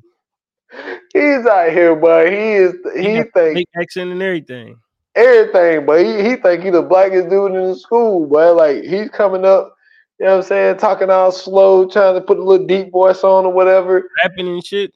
[1.13, 2.31] He's out here, boy.
[2.31, 2.75] He is.
[2.95, 4.77] He got think accent and everything.
[5.17, 8.53] everything, but he, he think he the blackest dude in the school, boy.
[8.53, 9.75] Like he's coming up,
[10.21, 13.25] you know what I'm saying, talking all slow, trying to put a little deep voice
[13.25, 14.09] on or whatever.
[14.23, 14.93] Rapping and shit.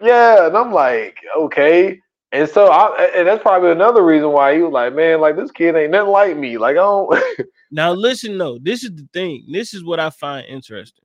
[0.00, 2.00] Yeah, and I'm like, okay.
[2.32, 5.50] And so I and that's probably another reason why he was like, man, like this
[5.50, 6.58] kid ain't nothing like me.
[6.58, 7.18] Like I don't
[7.70, 9.46] Now listen though, this is the thing.
[9.50, 11.04] This is what I find interesting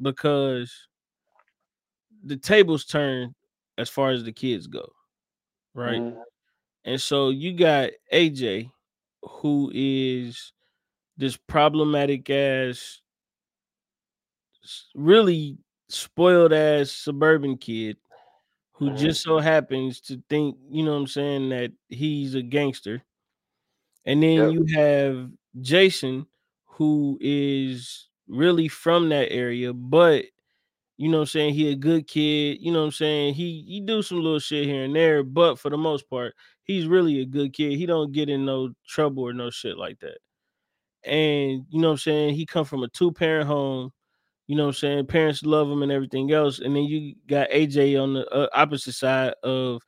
[0.00, 0.72] because
[2.24, 3.34] the tables turn
[3.78, 4.88] as far as the kids go,
[5.74, 6.00] right?
[6.00, 6.22] Mhm.
[6.84, 8.70] And so you got AJ,
[9.22, 10.52] who is
[11.16, 13.00] this problematic ass,
[14.94, 15.58] really
[15.88, 17.96] spoiled ass suburban kid
[18.80, 18.92] who Mhm.
[18.92, 23.04] just so happens to think, you know what I'm saying, that he's a gangster.
[24.04, 24.50] And then Yep.
[24.50, 26.26] you have Jason,
[26.66, 30.24] who is really from that area, but
[30.98, 33.34] you know what I'm saying, he a good kid, you know what I'm saying?
[33.34, 36.86] He he do some little shit here and there, but for the most part, he's
[36.86, 37.78] really a good kid.
[37.78, 40.18] He don't get in no trouble or no shit like that.
[41.04, 42.34] And you know what I'm saying?
[42.36, 43.92] He come from a two-parent home.
[44.50, 45.06] You know what I'm saying?
[45.06, 46.58] Parents love him and everything else.
[46.58, 49.80] And then you got AJ on the uh, opposite side of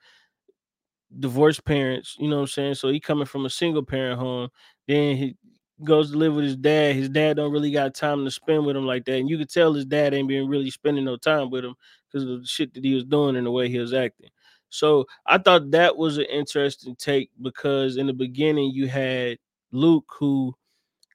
[1.18, 2.74] divorced parents, you know what I'm saying?
[2.76, 4.50] So he coming from a single parent home,
[4.86, 5.36] then he
[5.82, 6.94] goes to live with his dad.
[6.94, 9.16] His dad don't really got time to spend with him like that.
[9.16, 11.74] And you could tell his dad ain't been really spending no time with him
[12.06, 14.30] because of the shit that he was doing and the way he was acting.
[14.68, 19.38] So I thought that was an interesting take because in the beginning you had
[19.72, 20.54] Luke who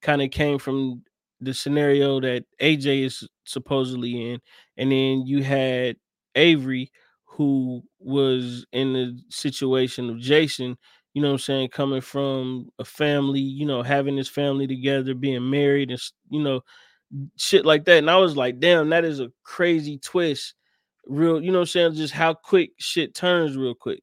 [0.01, 1.01] kind of came from
[1.41, 4.39] the scenario that AJ is supposedly in,
[4.77, 5.97] and then you had
[6.35, 6.91] Avery
[7.25, 10.77] who was in the situation of Jason,
[11.13, 15.13] you know what I'm saying, coming from a family, you know, having his family together,
[15.13, 16.61] being married and you know,
[17.37, 17.99] shit like that.
[17.99, 20.55] And I was like, damn, that is a crazy twist.
[21.05, 21.93] Real, you know I'm saying?
[21.93, 24.01] Just how quick shit turns real quick.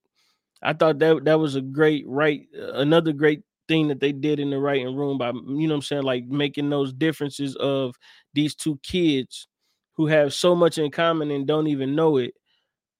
[0.62, 4.40] I thought that that was a great right, uh, another great thing that they did
[4.40, 7.94] in the writing room by you know I'm saying, like making those differences of
[8.34, 9.48] these two kids
[9.94, 12.34] who have so much in common and don't even know it,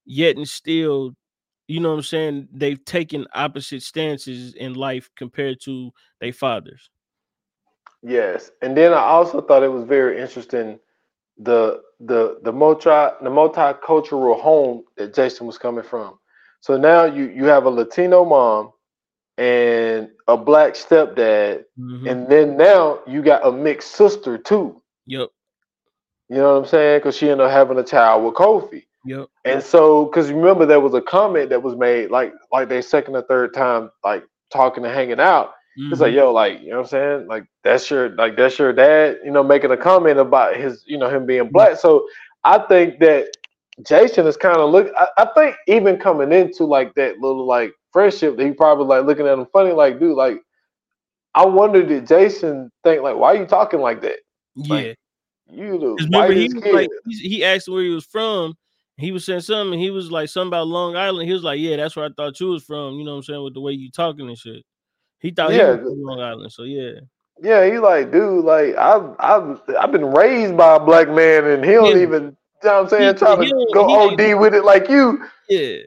[0.05, 1.15] yet and still,
[1.67, 5.91] you know what I'm saying, they've taken opposite stances in life compared to
[6.21, 6.91] their fathers.
[8.03, 10.79] Yes, and then I also thought it was very interesting
[11.39, 12.91] the the the multi
[13.23, 16.19] the multicultural home that Jason was coming from.
[16.61, 18.73] So now you you have a Latino mom
[19.39, 22.09] and a black stepdad, Mhm.
[22.11, 24.80] and then now you got a mixed sister too.
[25.07, 25.30] Yep,
[26.28, 26.99] You know what I'm saying?
[27.01, 28.85] Because she ended up having a child with Kofi.
[29.05, 29.28] yep.
[29.45, 33.16] And so, because remember, there was a comment that was made, like like they second
[33.16, 35.53] or third time, like talking and hanging out.
[35.91, 37.26] It's like, mhm, yo, like, you know what I'm saying?
[37.28, 40.97] Like that's your like that's your dad, you know, making a comment about his, you
[40.99, 41.76] know, him being black.
[41.76, 42.07] So
[42.45, 43.28] I think that
[43.87, 47.72] Jason is kind of look I, I think even coming into like that little like
[47.95, 50.42] friendship that he probably like looking at him funny, like, dude, like
[51.34, 54.18] I wonder did Jason think like why are you talking like that?
[54.57, 54.74] yeah.
[54.76, 54.99] Like,
[55.51, 56.72] You the remember, he kid.
[56.74, 58.55] like, he asked where he was from.
[58.97, 59.74] He was saying something.
[59.74, 61.26] and He was like something about Long Island.
[61.28, 63.22] He was like, "Yeah, that's where I thought you was from." You know what I'm
[63.24, 64.62] saying with the way you talking and shit.
[65.20, 66.53] He thought he Yeah, was from Long Island.
[66.53, 67.01] So yeah,
[67.42, 71.64] Yeah, he like, dude, like I've I've I've been raised by a black man and
[71.64, 72.03] he don't Yeah.
[72.03, 72.22] even
[72.62, 74.64] you know what I'm saying, He- try he to go he ain't- OD with it
[74.64, 75.24] like you.
[75.49, 75.78] yeah,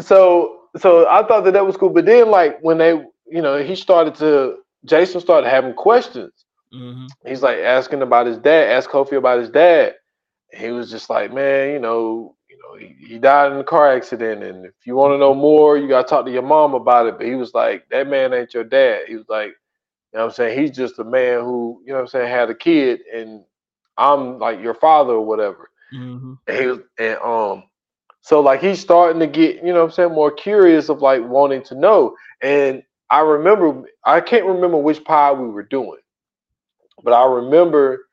[0.00, 1.90] So so I thought that that was cool.
[1.90, 2.90] But then like when they
[3.28, 6.44] you know, he started to Jason started having questions.
[6.72, 9.94] hmm He's like asking about his dad, asked Kofi about his dad.
[10.52, 13.92] He was just like, man, you know, you know, he, he died in a car
[13.94, 17.06] accident, and if you want to know more, you gotta talk to your mom about
[17.06, 17.18] it.
[17.18, 19.02] But he was like, that man ain't your dad.
[19.08, 20.58] He was like, you know what I'm saying?
[20.58, 23.42] He's just a man who, you know what I'm saying, had a kid, and
[23.96, 25.70] I'm like your father or whatever.
[25.92, 27.64] hmm And he was, and um,
[28.26, 31.22] so like he's starting to get, you know what I'm saying, more curious of like
[31.22, 32.16] wanting to know.
[32.42, 36.00] And I remember, I can't remember which pod we were doing,
[37.04, 38.06] but I remember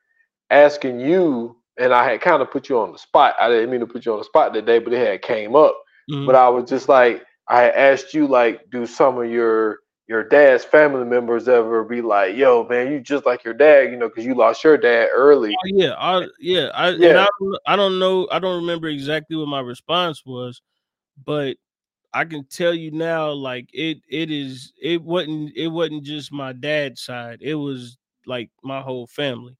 [0.50, 3.34] asking you, and I had kind of put you on the spot.
[3.40, 5.56] I didn't mean to put you on the spot that day, but it had came
[5.56, 5.76] up.
[6.08, 6.26] Mm-hmm.
[6.26, 10.64] But I was just like, I asked you, like, do some of your your dad's
[10.64, 14.24] family members ever be like, yo, man, you just like your dad, you know, because
[14.26, 15.54] you lost your dad early.
[15.54, 17.22] Oh, yeah, I, yeah, I, and Yeah.
[17.22, 20.60] I, don't- I don't know, I don't remember exactly what my response was,
[21.24, 21.56] but
[22.12, 26.52] I can tell you now, like it, it is, it wasn't, it wasn't just my
[26.52, 27.96] dad's side, it was
[28.26, 29.56] like my whole family,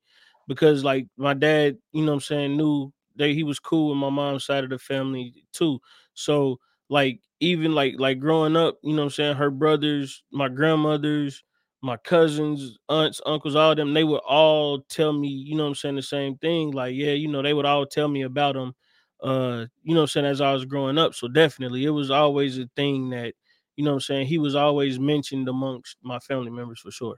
[0.47, 3.99] because like my dad, you know, what I'm saying, knew that he was cool with
[3.99, 5.81] my mom's side of the family too,
[6.13, 11.45] so like even like like growing up, you know, I'm saying, her brothers, my grandmothers,
[11.83, 15.97] my cousins, aunts, uncles, all them, they would all tell me, you know I'm saying,
[15.97, 16.71] the same thing.
[16.71, 18.75] Like, yeah, you know, they would all tell me about them,
[19.23, 21.15] uh, you know I'm saying, as I was growing up.
[21.15, 23.35] So definitely it was always a thing that,
[23.77, 27.17] you know I'm saying, he was always mentioned amongst my family members for sure.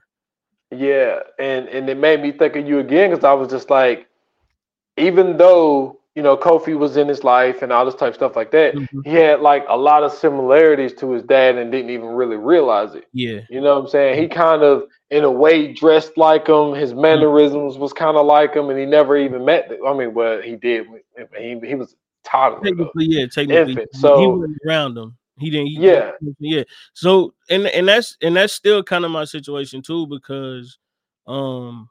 [0.71, 4.07] Yeah, and and it made me think of you again because I was just like,
[4.97, 8.35] even though you know Kofi was in his life and all this type of stuff
[8.35, 9.05] like that, Mhm.
[9.05, 12.95] he had like a lot of similarities to his dad and didn't even really realize
[12.95, 13.05] it.
[13.13, 13.41] Yeah.
[13.51, 14.19] You know what I'm saying?
[14.19, 14.75] He kind of,
[15.11, 16.73] in a way, dressed like him.
[16.73, 19.69] His mannerisms was kind of like him, and he never even met.
[19.69, 20.87] The, I mean, well, he did.
[21.37, 22.73] He he was toddler.
[22.75, 22.91] though.
[22.95, 25.15] Yeah, technically, Infant, he- he wasn't around them.
[25.39, 25.67] He didn't.
[25.67, 26.11] He, Yeah.
[26.39, 26.63] yeah.
[26.95, 30.79] So and and that's and that's still kind of my situation too because,
[31.27, 31.89] um,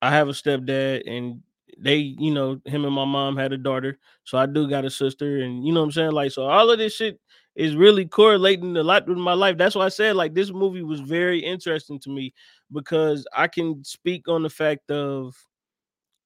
[0.00, 1.42] I have a stepdad and
[1.78, 4.90] they, you know, him and my mom had a daughter, so I do got a
[4.90, 6.12] sister, and you know what I'm saying.
[6.12, 7.18] Like, so all of this shit
[7.54, 9.58] is really correlating a lot with my life.
[9.58, 12.32] That's why I said like this movie was very interesting to me
[12.72, 15.36] because I can speak on the fact of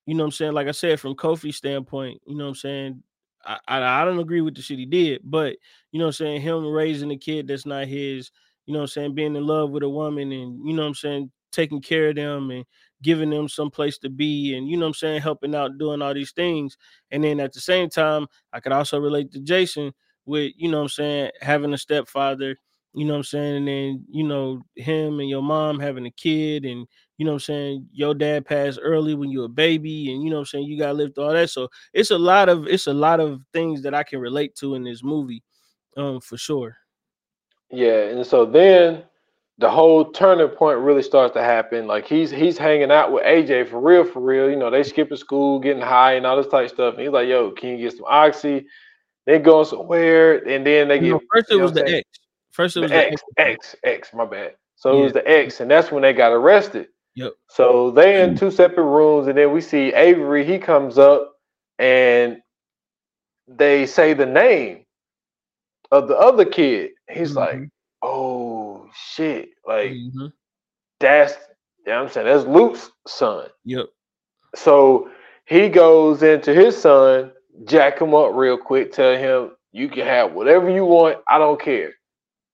[0.07, 0.53] you know what I'm saying?
[0.53, 3.03] Like I said, from Kofi's standpoint, you know what I'm saying?
[3.45, 5.57] I, I, I don't agree with the shit he did, but
[5.91, 6.43] you know what I'm saying?
[6.43, 8.31] Him raising a kid that's not his,
[8.67, 9.15] you know what I'm saying?
[9.15, 11.33] Being in love with a woman and, you know what I'm saying?
[11.51, 12.65] Taking care of them and
[13.03, 15.21] giving them some place to be and, you know I'm saying?
[15.23, 16.77] Helping out, doing all these things.
[17.11, 19.93] And then at the same time, I could also relate to Jason
[20.25, 21.31] with, you know I'm saying?
[21.41, 22.57] Having a stepfather,
[22.95, 23.57] you know I'm saying?
[23.57, 26.87] And then, you know, him and your mom having a kid and,
[27.19, 30.29] you know I'm saying, your dad passed early when you were a baby, and you
[30.29, 31.49] know I'm saying, you gotta live through all that.
[31.49, 34.75] So it's a lot of it's a lot of things that I can relate to
[34.75, 35.43] in this movie,
[35.97, 36.77] um, for sure.
[37.71, 39.05] Yeah, and so then
[39.59, 41.87] the whole turning point really starts to happen.
[41.87, 44.51] Like he's he's hanging out with AJ for real, for real.
[44.51, 46.95] You know, they skipping school, getting high, and all this type of stuff.
[46.95, 48.67] And he's like, "Yo, can you get some oxy?"
[49.25, 51.99] They going somewhere, and then they get first it was the saying?
[51.99, 52.09] X.
[52.51, 53.77] First it was the the X, X.
[53.83, 54.11] X.
[54.15, 54.55] My bad.
[54.77, 56.89] So it was the X, and that's when they got arrested.
[57.15, 57.33] Yep.
[57.49, 60.45] So they in two separate rooms, and then we see Avery.
[60.45, 61.33] He comes up,
[61.79, 62.43] and
[63.49, 64.85] they say the name
[65.91, 66.91] of the other kid.
[67.11, 67.71] He's like, Mhm.
[68.03, 68.46] "Oh
[68.97, 70.33] shit!" Like Mhm.
[71.01, 71.35] that's
[71.87, 73.49] you know what I'm saying that's Luke's son.
[73.65, 73.87] Yep.
[74.55, 75.11] So
[75.47, 77.33] he goes into his son,
[77.65, 81.19] jack him up real quick, tell him you can have whatever you want.
[81.29, 81.93] I don't care,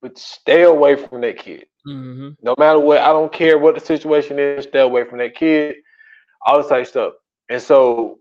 [0.03, 1.66] but stay away from that kid.
[1.84, 4.64] hmm No matter what, I don't care what the situation is.
[4.64, 5.76] Stay away from that kid.
[6.47, 7.14] All this type of stuff.
[7.49, 8.18] And so,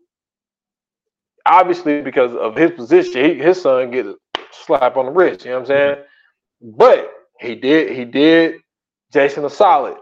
[1.45, 4.15] obviously, because of his position, he, his son get a
[4.51, 5.45] slap on the wrist.
[5.45, 6.05] You know what I'm saying?
[6.61, 7.11] But
[7.41, 7.95] he did.
[7.95, 8.55] He did
[9.11, 9.97] Jason a solid.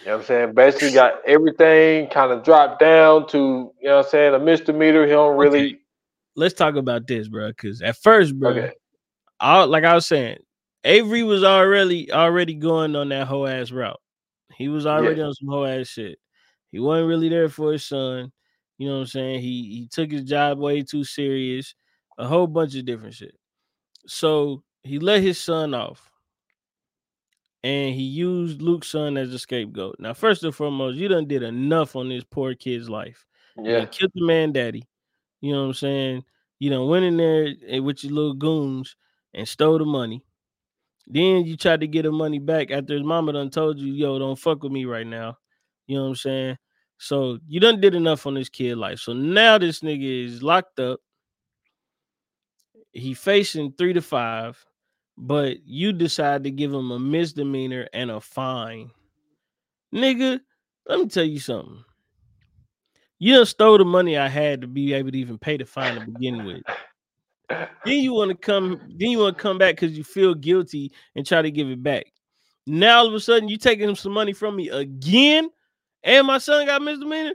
[0.00, 0.54] You know what I'm saying?
[0.54, 5.04] Basically, got everything kind of dropped down to you know what I'm saying a misdemeanor.
[5.04, 5.66] He don't really.
[5.66, 5.76] Okay.
[6.36, 7.48] Let's talk about this, bro.
[7.48, 8.72] Because at first, bro, Okay.
[9.40, 10.38] I, like I was saying,
[10.84, 14.00] Avery was already already going on that whole ass route.
[14.56, 16.18] He was already on some whole ass shit.
[16.70, 18.30] He wasn't really there for his son.
[18.78, 19.40] You know what I'm saying?
[19.40, 21.74] He he took his job way too serious.
[22.18, 23.34] A whole bunch of different shit.
[24.06, 26.09] So he let his son off.
[27.62, 29.96] And he used Luke's son as a scapegoat.
[29.98, 33.26] Now, first and foremost, you done did enough on this poor kid's life.
[33.56, 33.84] Yeah.
[33.84, 34.88] killed the man daddy.
[35.40, 36.24] You know what I'm saying?
[36.58, 38.96] You done went in there eh, with your little goons
[39.34, 40.24] and stole the money.
[41.06, 44.18] Then you tried to get the money back after his mama done told you, yo,
[44.18, 45.38] don't fuck with me right now.
[45.86, 46.58] You know what I'm saying?
[46.98, 49.00] So you done did enough on this kid life.
[49.00, 51.00] So now this nigga is locked up.
[52.92, 54.64] He facing three to five,
[55.20, 58.90] but you decide to give him a misdemeanor and a fine.
[59.94, 60.40] Nigga,
[60.88, 61.84] let me tell you something.
[63.18, 65.96] You done stole the money I had to be able to even pay the fine
[65.96, 66.62] to begin with.
[67.84, 70.90] Then you want to come, then you want to come back because you feel guilty
[71.14, 72.06] and try to give it back.
[72.66, 75.50] Now all of a sudden you taking him some money from me again,
[76.02, 77.34] and my son got misdemeanor.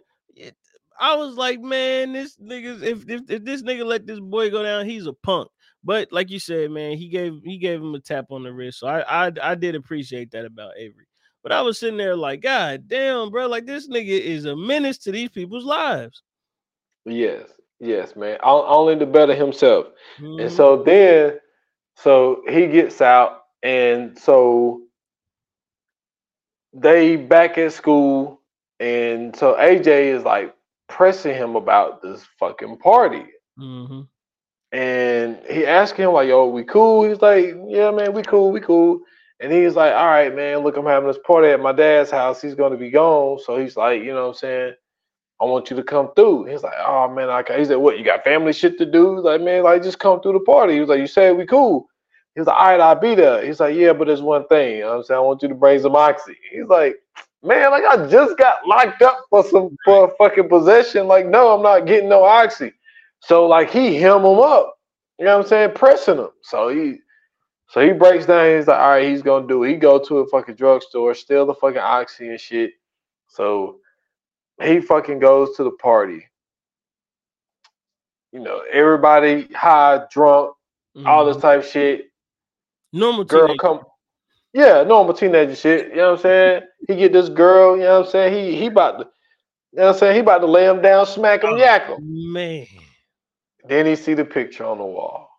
[0.99, 4.63] I was like, man, this nigga, if, if if this nigga let this boy go
[4.63, 5.49] down, he's a punk.
[5.86, 8.79] But like you said, man, he gave he gave him a tap on the wrist.
[8.79, 11.05] So I I, I did appreciate that about Avery.
[11.43, 14.97] But I was sitting there like, God damn, bro, like this nigga is a menace
[14.99, 16.23] to these people's lives.
[17.05, 17.49] Yes.
[17.79, 18.39] Yes, man.
[18.43, 19.88] O- Only to better himself.
[20.17, 20.51] And Mhm.
[20.51, 21.39] so then,
[21.95, 24.81] so he gets out, and so
[26.73, 28.41] they back at school,
[28.79, 30.55] and so AJ is like
[30.89, 33.25] pressing him about this fucking party,
[33.59, 34.07] Mhm.
[34.72, 38.59] And he asking him like, "Yo, we cool?" He's like, "Yeah, man, we cool, we
[38.61, 38.99] cool."
[39.39, 42.41] And he's like, "All right, man, look, I'm having this party at my dad's house.
[42.41, 44.74] He's gonna be gone, so he's like, you know what I'm saying."
[45.41, 46.45] I want you to come through.
[46.45, 47.59] He's like, oh man, I can't.
[47.59, 47.97] He said, what?
[47.97, 49.16] You got family shit to do?
[49.16, 50.76] He's like, man, like just come through the party.
[50.76, 51.88] He was like, you said we cool.
[52.36, 53.45] He's like, all right, I'll be there.
[53.45, 54.78] He's like, yeah, but there's one thing.
[54.78, 56.38] You know what I'm saying, I want you to bring some oxy.
[56.51, 56.95] He's like,
[57.43, 61.07] man, like I just got locked up for some for fucking possession.
[61.07, 62.72] Like, no, I'm not getting no oxy.
[63.26, 64.78] So like he hem him up.
[65.17, 65.71] You know what I'm saying?
[65.76, 66.30] Pressing him.
[66.41, 66.97] So he
[67.69, 68.55] so he breaks down.
[68.57, 69.69] He's like, all right, he's gonna do it.
[69.71, 72.71] He go to a fucking drugstore, steal the fucking oxy and shit.
[73.28, 73.78] So
[74.61, 76.26] he fucking goes to the party.
[78.32, 80.55] You know, everybody high, drunk,
[81.05, 81.41] all this Mhm.
[81.41, 82.11] type of shit.
[82.93, 83.82] normal Girl teenage- come.
[84.53, 85.89] Yeah, normal teenager shit.
[85.89, 86.63] You know what I'm saying?
[86.88, 88.34] He get this girl, you know what I'm saying?
[88.34, 89.05] He he about to,
[89.73, 90.13] you know what I'm saying?
[90.15, 92.34] He about to lay him down, smack him, yak him.
[92.34, 92.67] man.
[93.68, 95.30] Then he see the picture on the wall.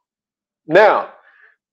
[0.67, 1.11] Now,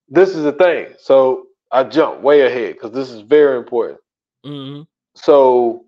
[0.08, 0.94] this is the thing.
[1.00, 4.00] So I jump way ahead because this is very important.
[4.46, 4.82] hmm
[5.16, 5.86] So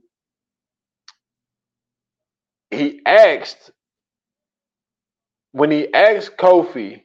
[2.72, 3.72] he asked
[5.52, 7.04] when he asked Kofi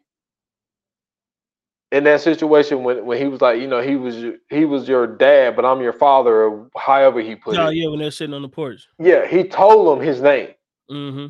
[1.92, 4.88] in that situation when, when he was like, you know, he was your- he was
[4.88, 7.74] your dad, but I'm your father, or however he put Oh it.
[7.74, 8.86] yeah, when they're sitting on the porch.
[8.98, 10.54] Yeah, he told him his name.
[10.88, 11.26] hmm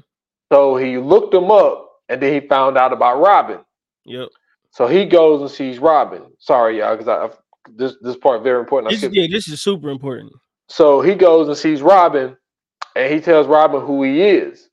[0.53, 3.61] So he looked him up and then he found out about Robin.
[4.04, 4.28] Yep.
[4.72, 6.22] So he goes and sees Robin.
[6.38, 7.30] Sorry, y'all, because I
[7.76, 8.92] this this part very important.
[8.92, 10.32] This, yeah, this is super important.
[10.68, 12.36] So he goes and sees Robin,
[12.96, 14.68] and he tells Robin who he is.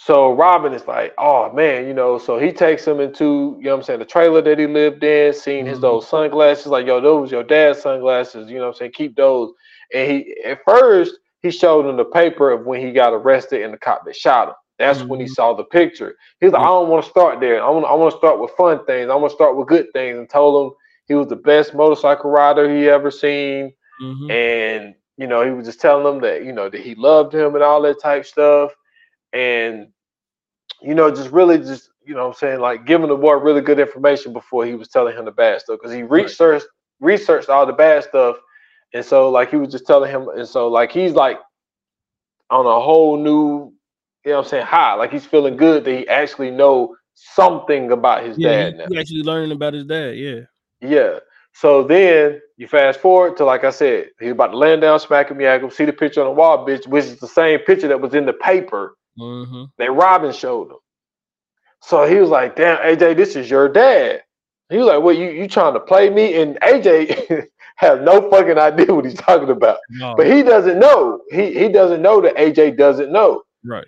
[0.00, 3.70] So Robin is like, oh man, you know, so he takes him into, you know
[3.72, 5.82] what I'm saying, the trailer that he lived in, seeing his Mhm.
[5.82, 8.92] those sunglasses, like, yo, those your dad's sunglasses, you know what I'm saying?
[8.92, 9.52] Keep those.
[9.92, 13.72] And he at first he showed him the paper of when he got arrested and
[13.74, 14.54] the cop that shot him.
[14.78, 15.28] That's when he Mhm.
[15.28, 16.16] saw the picture.
[16.40, 17.62] He's like, I don't want to start there.
[17.62, 19.10] I want I want to start with fun things.
[19.10, 20.18] I want to start with good things.
[20.18, 20.76] And told him
[21.08, 25.66] he was the best motorcycle rider he ever seen hmm and you know he was
[25.66, 28.72] just telling him that you know that he loved him and all that type stuff
[29.32, 29.88] and
[30.82, 33.60] you know just really just you know what i'm saying like giving the boy really
[33.60, 36.66] good information before he was telling him the bad stuff because he researched
[37.00, 38.36] researched all the bad stuff
[38.94, 41.38] and so like he was just telling him and so like he's like
[42.50, 43.72] on a whole new
[44.24, 47.92] you know what i'm saying high like he's feeling good that he actually know something
[47.92, 50.16] about his Yeah, dad now he actually learning about his dad.
[50.18, 50.40] Yeah.
[50.82, 51.20] yeah.
[51.54, 55.30] So then you fast forward to like I said, he's about to land down, smack
[55.30, 57.88] him, yak him, see the picture on the wall, bitch, which is the same picture
[57.88, 60.78] that was in the paper hmm that Robin showed him.
[61.82, 64.22] So he was like, "Damn, AJ, this is your dad."
[64.70, 68.58] He was like, "What you you trying to play me?" And AJ has no fucking
[68.58, 71.20] idea what he's talking about, No, but he doesn't know.
[71.30, 73.42] He he doesn't know that AJ doesn't know.
[73.64, 73.86] right.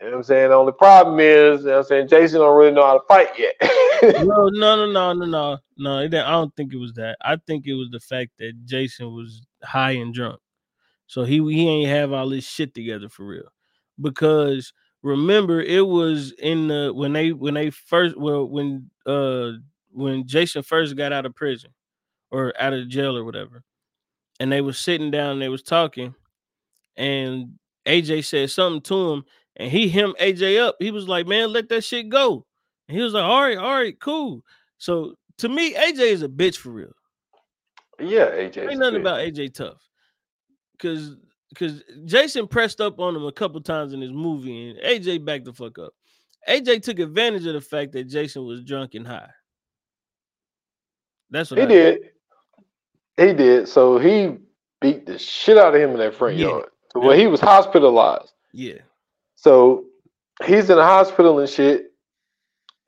[0.00, 0.50] You know what I'm saying?
[0.50, 3.04] The only problem is, you know what I'm saying, Jason don't really know how to
[3.06, 3.54] fight yet.
[4.00, 5.98] No, no, no, no, no, no, no.
[5.98, 7.16] I don't think it was that.
[7.20, 10.38] I think it was the fact that Jason was high and drunk,
[11.08, 13.48] so he he ain't have all this shit together for real.
[14.00, 14.72] Because
[15.02, 19.50] remember, it was in the when they when they first well when uh
[19.90, 21.70] when Jason first got out of prison
[22.30, 23.64] or out of jail or whatever,
[24.38, 26.14] and they was sitting down and they was talking,
[26.96, 29.24] and AJ said something to him,
[29.58, 30.76] and he him AJ up.
[30.78, 32.44] He was like, "Man, let that shit go."
[32.88, 34.42] And he was like, "All right, all right, cool."
[34.78, 36.92] So to me, AJ is a bitch for real.
[38.00, 38.70] yeah, AJ.
[38.70, 39.82] Ain't nothing about AJ tough,
[40.78, 41.16] cause
[41.54, 45.44] cause Jason pressed up on him a couple times in his movie, and AJ backed
[45.46, 45.92] the fuck up.
[46.48, 49.30] AJ took advantage of the fact that Jason was drunk and high.
[51.30, 51.98] That's what He I did.
[53.18, 53.68] He did.
[53.68, 54.36] So he
[54.80, 56.46] beat the shit out of him in that front Yeah.
[56.48, 56.70] yard.
[56.92, 58.32] To where he was hospitalized.
[58.52, 58.78] Yeah,
[59.40, 59.84] So
[60.44, 61.92] he's in the hospital and shit.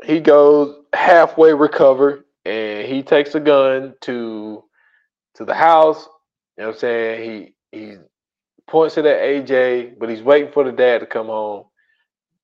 [0.02, 4.64] He goes halfway recovered and he takes a gun to
[5.36, 6.08] to the house.
[6.58, 7.54] You know what I'm saying?
[7.72, 7.96] He he
[8.66, 11.66] points it at AJ, but he's waiting for the dad to come home.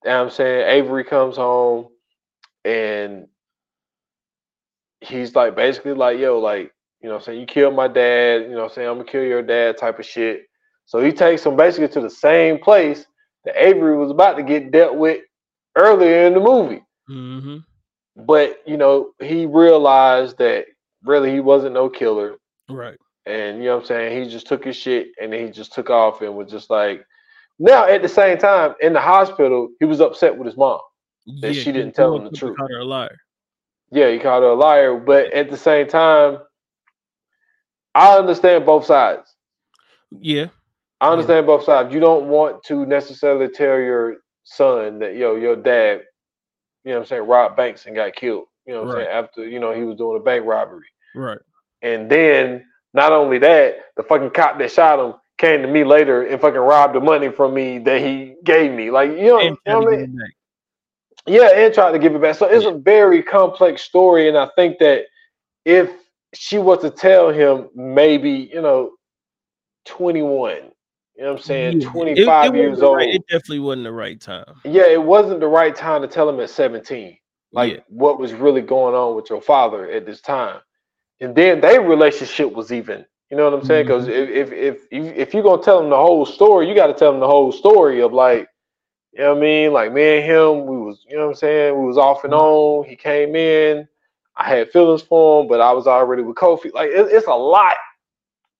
[0.05, 0.69] You know I'm saying?
[0.69, 1.87] Avery comes home
[2.63, 3.27] and
[5.01, 6.71] he's like basically like, yo, like,
[7.01, 9.23] you know I'm saying, you killed my dad, you know I'm saying, I'm gonna kill
[9.23, 10.43] your dad type of shit.
[10.85, 13.05] So he takes him basically to the same place
[13.47, 15.21] that Avery was about to get dealt with
[15.75, 16.83] earlier in the movie.
[17.07, 17.57] hmm
[18.15, 20.65] But you know, he realized that
[21.03, 22.35] really he wasn't no killer.
[22.69, 22.97] right.
[23.25, 24.23] And you know what I'm saying?
[24.23, 27.05] He just took his shit and then he just took off and was just like
[27.59, 30.79] now at the same time in the hospital, he was upset with his mom.
[31.41, 32.57] That she didn't tell him the truth.
[32.57, 33.17] Called her a liar.
[33.91, 36.39] Yeah, he called her a liar, but at the same time,
[37.95, 39.35] I understand both sides.
[40.11, 40.47] Yeah,
[41.01, 41.11] I Yeah.
[41.13, 41.93] understand both sides.
[41.93, 46.03] You don't want to necessarily tell your son that yo, your dad,
[46.83, 48.45] you know what I'm saying, robbed banks and got killed.
[48.65, 49.09] You know what I'm saying?
[49.09, 50.87] After, you know, he was doing a bank robbery.
[51.15, 51.39] right.
[51.83, 56.23] And then not only that, the fucking cop that shot him came to me later
[56.23, 58.91] and fucking robbed the money from me that he gave me.
[58.91, 60.07] Like, you know, you know what I mean?
[61.27, 62.35] Yeah, and tried to give it back.
[62.35, 65.03] So it's a very complex story, and I think that
[65.65, 65.91] if
[66.33, 68.91] she was to tell him, maybe you know,
[69.85, 70.71] twenty one.
[71.17, 71.81] You know what I'm saying?
[71.81, 72.97] Yeah, it- 25 it wasn't years old.
[72.97, 74.45] right- it definitely wasn't the right time.
[74.63, 77.17] yeah, it wasn't the right time to tell him at 17.
[77.53, 77.79] Like Yeah.
[77.89, 80.59] what was really going on with your father at this time.
[81.19, 83.03] And then their relationship was even.
[83.31, 83.87] You know what I'm saying?
[83.87, 84.31] Because Mm-hmm.
[84.33, 86.93] if if if you if you're gonna tell him the whole story, you got to
[86.93, 88.47] tell him the whole story of like,
[89.13, 89.73] you know what I mean?
[89.73, 91.79] Like me and him, we was, you know what I'm saying?
[91.79, 92.83] We was off and on.
[92.85, 93.87] He came in.
[94.35, 96.71] I had feelings for him, but I was already with Kofi.
[96.73, 97.73] Like it, it's a lot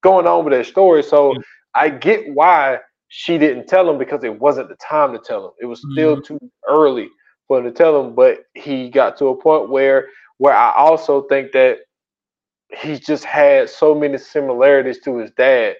[0.01, 1.03] going on with that story.
[1.03, 1.35] So.
[1.75, 2.79] I get why
[3.09, 5.51] she didn't tell him because it wasn't the time to tell him.
[5.61, 7.09] It was still too early
[7.47, 8.15] for him to tell him.
[8.15, 11.79] But he got to a point where where I also think that
[12.69, 15.75] he just had so many similarities to his dad,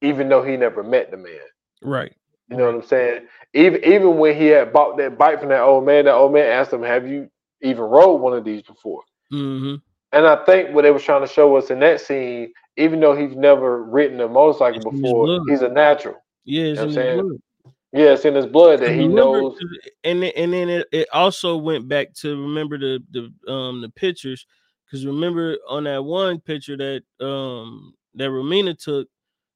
[0.00, 1.40] even though he never met the man.
[1.82, 2.14] Right.
[2.48, 3.26] You know what I'm saying?
[3.54, 6.46] Even even when he had bought that bike from that old man, that old man
[6.46, 7.28] asked him, "Have you
[7.62, 9.02] even rode one of these before?"
[9.32, 9.76] Mm-hmm.
[10.12, 13.14] And I think what they were trying to show us in that scene, even though
[13.14, 16.16] he's never ridden a motorcycle It's before, he's a natural.
[16.44, 17.20] Yeah, it's know in I'm his saying?
[17.20, 17.40] blood.
[17.92, 19.58] Yeah, it's in his blood that he knows.
[20.04, 23.88] and then, and then it, it also went back to remember the the um the
[23.88, 24.46] pictures
[24.84, 29.08] because remember on that one picture that um that Romina took,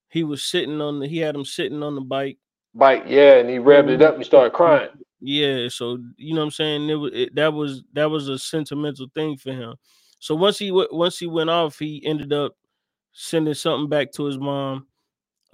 [0.09, 2.39] he was sitting on the he had him sitting on the bike.
[2.75, 4.89] Bike, yeah, and he revved it up and started crying.
[5.21, 6.89] Yeah, so you know what I'm saying.
[6.89, 9.75] It was it, that was that was a sentimental thing for him.
[10.23, 12.55] So once he w- once he went off, he ended up
[13.15, 14.89] sending something back to his mom.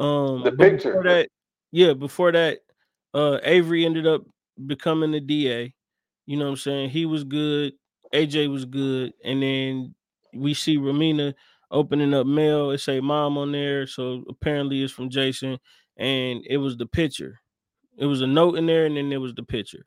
[0.00, 0.92] Um, The picture.
[0.92, 1.30] Before that,
[1.72, 2.60] yeah, before that,
[3.14, 4.22] uh, Avery ended up
[4.66, 5.74] becoming the DA.
[6.26, 6.90] You know what I'm saying?
[6.90, 7.74] He was good.
[8.14, 9.96] AJ was good, and then
[10.34, 11.34] we see Romina
[11.70, 12.72] opening up mail.
[12.72, 15.58] It say mom on there, so apparently it's from Jason,
[15.98, 17.40] and it was the picture.
[17.98, 19.86] It was a note in there, and then there was the picture.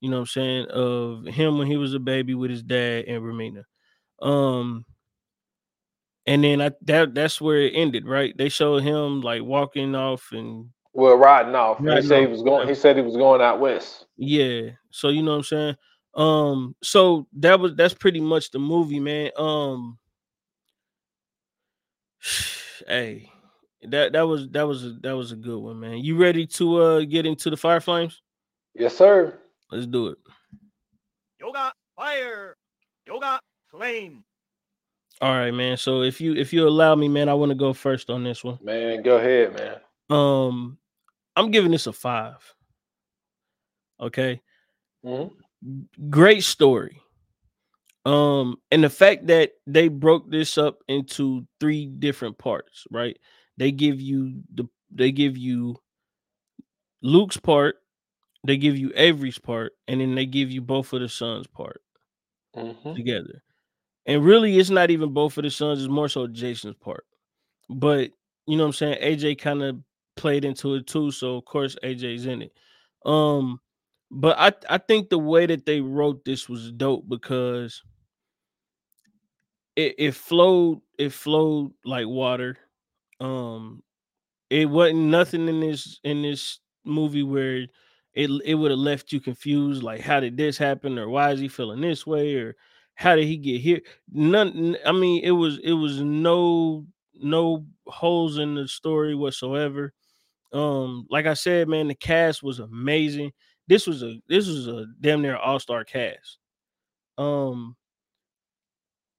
[0.00, 3.06] You know what I'm saying of him when he was a baby with his dad
[3.06, 3.64] and Romina.
[4.20, 4.84] Um,
[6.26, 8.36] and then I that that's where it ended, right?
[8.36, 11.78] They showed him like walking off and Well, riding off.
[11.78, 12.66] he Riding said he was going.
[12.68, 14.06] He said he was going out west.
[14.16, 14.70] Yeah.
[14.90, 15.76] So you know what I'm saying?
[16.14, 19.30] Um so that was that's pretty much the movie, man.
[19.36, 19.98] Um
[22.88, 23.30] hey,
[23.82, 25.98] that that was that was a, that was a good one, man.
[25.98, 28.20] You ready to uh get into the fire flames?
[28.74, 29.38] Yes, sir.
[29.70, 30.18] Let's do it.
[31.40, 32.56] Yoga fire.
[33.06, 33.38] Yoga
[33.76, 34.24] flame.
[35.20, 35.76] All right, man.
[35.76, 38.44] So if you if you allow me, man, I want to go first on this
[38.44, 38.58] one.
[38.62, 39.76] Man, go ahead, man.
[40.10, 40.78] Um
[41.36, 42.54] I'm giving this a 5.
[44.00, 44.40] Okay?
[45.04, 45.32] Mhm.
[46.10, 47.00] great story.
[48.04, 53.18] Um, and the fact that they broke this up into three different parts, right?
[53.56, 55.76] They give you the they give you
[57.02, 57.76] Luke's part,
[58.46, 61.82] they give you Avery's part, and then they give you both of the sons' part
[62.54, 62.94] Mhm.
[62.94, 63.42] together.
[64.06, 67.04] And really, it's not even both of the sons, it's more so Jason's part.
[67.68, 68.10] But
[68.46, 69.02] you know what I'm saying?
[69.02, 69.78] AJ kind of
[70.16, 71.10] played into it too.
[71.10, 72.52] So of course AJ's in it.
[73.04, 73.60] Um,
[74.10, 77.82] but I I think the way that they wrote this was dope because
[79.74, 82.56] it, it flowed, it flowed like water.
[83.20, 83.82] Um,
[84.50, 87.66] it wasn't nothing in this in this movie where
[88.14, 91.40] it it would have left you confused, like how did this happen, or why is
[91.40, 92.56] he feeling this way, or
[92.96, 93.80] how did he get here?
[94.10, 94.76] None.
[94.84, 99.92] I mean, it was it was no no holes in the story whatsoever.
[100.52, 103.32] Um, like I said, man, the cast was amazing.
[103.68, 106.38] This was a this was a damn near all star cast.
[107.18, 107.76] Um,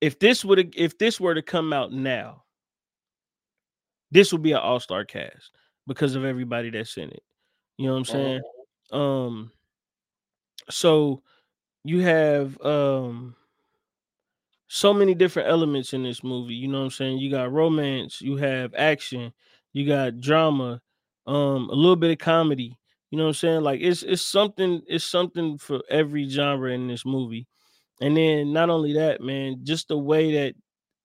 [0.01, 2.43] if this would if this were to come out now,
[4.09, 5.51] this would be an all star cast
[5.85, 7.23] because of everybody that's in it.
[7.77, 8.41] You know what I'm saying?
[8.91, 9.51] Um,
[10.69, 11.21] so
[11.83, 13.35] you have um
[14.67, 16.53] so many different elements in this movie.
[16.55, 17.17] You know what I'm saying?
[17.19, 19.33] You got romance, you have action,
[19.73, 20.81] you got drama,
[21.25, 22.77] um, a little bit of comedy.
[23.09, 23.61] You know what I'm saying?
[23.61, 27.47] Like it's it's something, it's something for every genre in this movie.
[28.01, 30.55] And then not only that, man, just the way that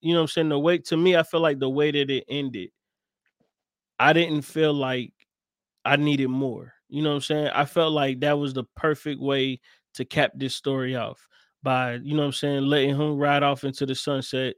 [0.01, 2.11] you know what I'm saying, the way to me, I feel like the way that
[2.11, 2.71] it ended,
[4.01, 5.13] I didn't feel like
[5.85, 6.73] I needed more.
[6.89, 7.49] You know what I'm saying?
[7.55, 9.61] I felt like that was the perfect way
[9.95, 11.29] to cap this story off
[11.63, 14.55] by, you know what I'm saying, letting him ride off into the sunset.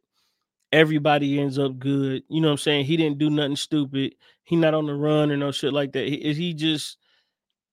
[0.72, 2.24] Everybody ends up good.
[2.28, 2.86] You know what I'm saying?
[2.86, 4.14] He didn't do nothing stupid.
[4.44, 6.08] He not on the run or no shit like that.
[6.08, 6.98] He, he just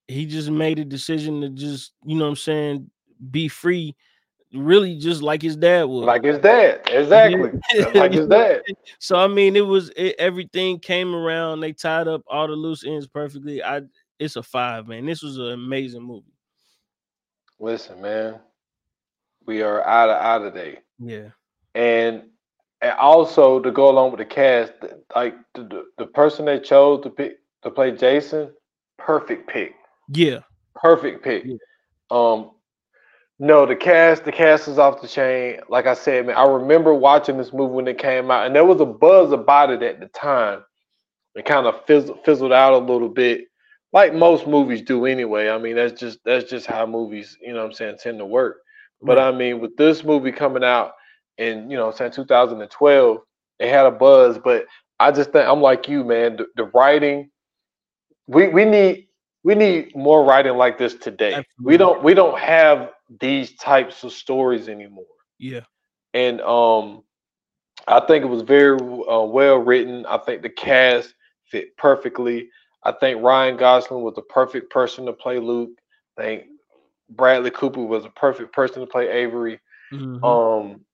[0.08, 2.90] he just made a decision to just, you know what I'm saying,
[3.30, 3.96] be free,
[4.52, 6.04] really just like his dad would.
[6.04, 6.82] Like his dad.
[6.88, 7.50] Exactly.
[7.94, 8.62] Like his dad.
[8.98, 11.60] So I mean, it was it, everything came around.
[11.60, 13.62] They tied up all the loose ends perfectly.
[13.62, 13.82] I
[14.18, 15.06] it's a five, man.
[15.06, 16.32] This was an amazing movie.
[17.58, 18.40] Listen, man,
[19.46, 21.28] we are out of out of day, Yeah.
[21.74, 22.24] and
[22.80, 24.72] and also to go along with the cast,
[25.14, 28.50] like the, the, person they chose to pick to play Jason,
[28.98, 29.74] perfect pick,
[30.08, 30.40] Yeah.
[30.74, 31.44] perfect pick.
[31.44, 31.56] Yeah.
[32.10, 32.50] Um,
[33.38, 35.60] no, the cast, the cast is off the chain.
[35.68, 38.64] Like I said, man, I remember watching this movie when it came out, and there
[38.64, 40.64] was a buzz about it at the time.
[41.34, 43.46] It kind of fizzled, fizzled out a little bit,
[43.92, 45.48] like most movies do anyway.
[45.48, 48.26] I mean, that's just that's just how movies, you know, what I'm saying, tend to
[48.26, 48.58] work.
[49.02, 49.28] But Right.
[49.28, 50.92] I mean, with this movie coming out
[51.38, 53.18] in, you know, saying 2012,
[53.58, 54.38] it had a buzz.
[54.38, 54.66] But
[55.00, 56.36] I just think I'm like you, man.
[56.36, 57.30] The, the writing,
[58.26, 59.08] we we need
[59.44, 61.44] we need more writing like this today.
[61.60, 65.04] We don't we don't have these types of stories anymore.
[65.38, 65.62] Yeah.
[66.14, 67.02] And um,
[67.88, 70.06] I think it was very uh, well written.
[70.06, 71.14] I think the cast
[71.46, 72.48] fit perfectly.
[72.84, 75.70] I think Ryan Gosling was the perfect person to play Luke.
[76.18, 76.44] I think
[77.16, 79.60] Bradley Cooper was a perfect person to play Avery.
[79.92, 80.22] Mhm.
[80.24, 80.84] Um,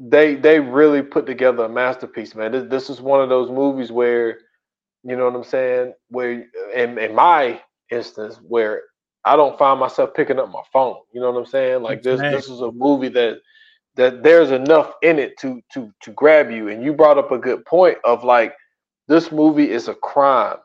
[0.00, 2.52] they they really put together a masterpiece, man.
[2.52, 4.40] This, this is one of those movies where,
[5.04, 8.82] you know what I'm saying, where in, in my instance, where
[9.24, 10.96] I don't find myself picking up my phone.
[11.12, 11.82] You know what I'm saying?
[11.82, 13.38] Like this this is a movie that
[13.96, 16.68] that there's enough in it to to to grab you.
[16.68, 18.54] And you brought up a good point of like
[19.08, 20.58] this movie is a crime,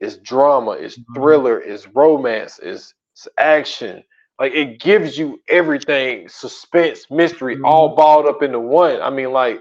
[0.00, 1.14] it's drama, it's Mhm.
[1.14, 4.02] thriller, it's romance, it's, it's action.
[4.40, 7.64] Like it gives you everything, suspense, mystery, mm-hmm.
[7.64, 9.00] all balled up into one.
[9.02, 9.60] I mean, like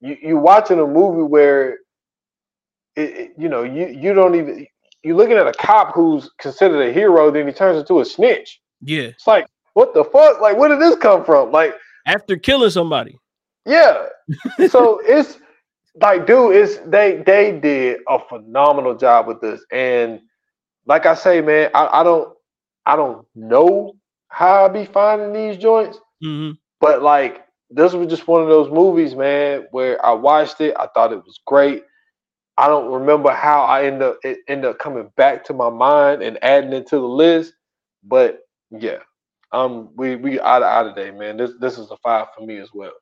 [0.00, 1.78] you you watching a movie where
[2.96, 4.66] it, it- you know you you don't even
[5.02, 8.60] you're looking at a cop who's considered a hero, then he turns into a snitch.
[8.82, 9.02] Yeah.
[9.04, 10.40] It's like what the fuck?
[10.40, 11.50] Like where did this come from?
[11.50, 11.74] Like
[12.06, 13.18] After killing somebody.
[13.66, 14.06] yeah.
[14.68, 15.38] so it's
[16.00, 19.60] like, dude, it's they they did a phenomenal job with this.
[19.72, 20.20] And
[20.86, 22.32] like I say, man, I, I don't
[22.86, 23.94] I don't know
[24.28, 28.70] how I be finding these joints, hmm but like this was just one of those
[28.70, 31.84] movies, man, where I watched it, I thought it was great.
[32.56, 36.22] I don't remember how I end up it ended up coming back to my mind
[36.22, 37.54] and adding it to the list,
[38.04, 38.40] but
[38.70, 38.98] yeah,
[39.52, 41.36] um, we we out of out of day, man.
[41.36, 42.92] This this is a five for me as well.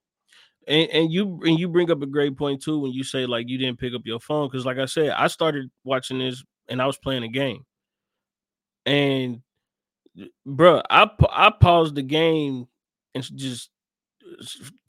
[0.67, 3.49] And, and you and you bring up a great point too when you say like
[3.49, 6.83] you didn't pick up your phone because like I said I started watching this and
[6.83, 7.65] I was playing a game
[8.85, 9.41] and
[10.47, 12.67] bruh I I paused the game
[13.15, 13.71] and just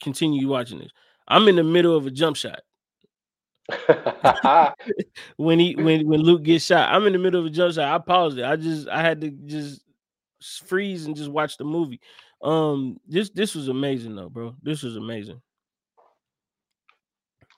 [0.02, 0.90] continue watching this
[1.28, 2.60] I'm in the middle of a jump shot
[5.36, 7.92] when he when when Luke gets shot I'm in the middle of a jump shot
[7.92, 9.82] I paused it I just I had to just
[10.66, 12.00] freeze and just watch the movie
[12.42, 15.40] um this this was amazing though bro this was amazing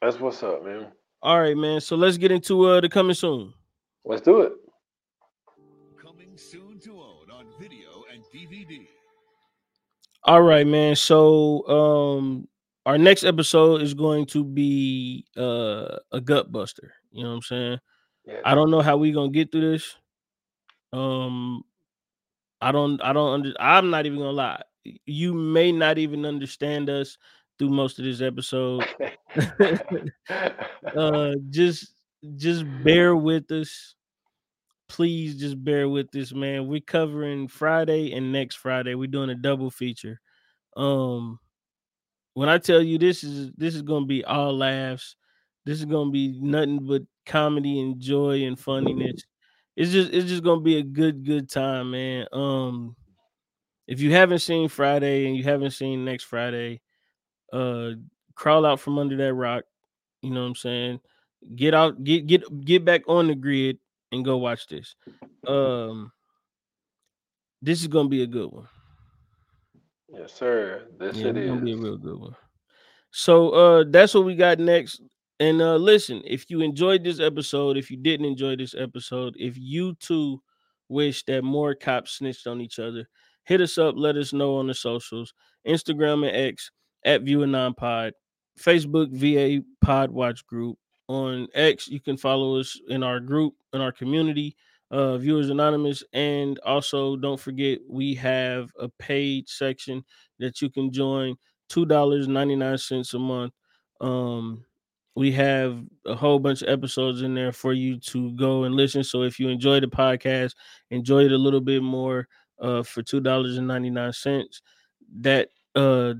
[0.02, 0.88] That's what's up, man.
[1.22, 1.80] All right, man.
[1.80, 3.54] So let's get into uh the coming soon.
[4.04, 4.52] Let's do it.
[6.02, 6.71] Coming soon
[8.52, 8.86] DVD.
[10.24, 10.94] All right, man.
[10.94, 12.48] So um
[12.84, 16.92] our next episode is going to be uh a gut buster.
[17.12, 17.78] You know what I'm saying?
[18.26, 18.40] Yeah.
[18.44, 19.96] I don't know how we're gonna get through this.
[20.92, 21.62] Um
[22.60, 24.62] I don't I don't under I'm not even gonna lie.
[25.06, 27.16] You may not even understand us
[27.58, 28.84] through most of this episode.
[30.94, 31.94] uh just
[32.36, 33.94] just bear with us
[34.92, 36.66] please just bear with this, man.
[36.66, 38.94] We're covering friday and next friday.
[38.94, 40.20] We're doing a double feature.
[40.76, 41.38] Um
[42.34, 45.16] when i tell you this is this is gonna be all laughs.
[45.64, 49.22] This is gonna be nothing but comedy and joy and funniness.
[49.76, 52.26] It's just it's just gonna be a good good time man.
[52.32, 52.94] Um
[53.86, 56.82] if you haven't seen friday and you haven't seen next friday
[57.50, 57.92] uh
[58.34, 59.64] crawl out from under that rock.
[60.20, 61.00] You know what i'm saying?
[61.56, 63.78] Get out get get get back on the grid
[64.12, 64.94] and go watch this.
[65.46, 66.12] Um
[67.60, 68.68] this is gonna be a good one.
[70.08, 70.88] Yes, sir.
[70.98, 72.36] This yeah it's gonna be a real good one.
[73.10, 75.02] So uh that's what we got next.
[75.40, 79.56] And uh listen if you enjoyed this episode if you didn't enjoy this episode if
[79.58, 80.40] you too
[80.88, 83.08] wish that more cops snitched on each other
[83.44, 83.94] hit us up.
[83.96, 85.32] Let us know on the socials.
[85.66, 86.70] Instagram and x
[87.04, 88.12] at view and Non pod.
[88.58, 93.80] Facebook va pod watch group on x you can follow us in our group in
[93.80, 94.56] our community
[94.90, 100.04] uh viewers anonymous and also don't forget we have a paid section
[100.38, 101.34] that you can join
[101.68, 103.52] two dollars ninety nine cents a month.
[104.00, 104.64] Um,
[105.14, 109.04] we have a whole bunch of episodes in there for you to go and listen.
[109.04, 110.54] So if you enjoy the podcast,
[110.90, 112.28] enjoy it a little bit more
[112.60, 114.60] uh, for two dollars and ninety nine cents.
[115.20, 116.14] That uh,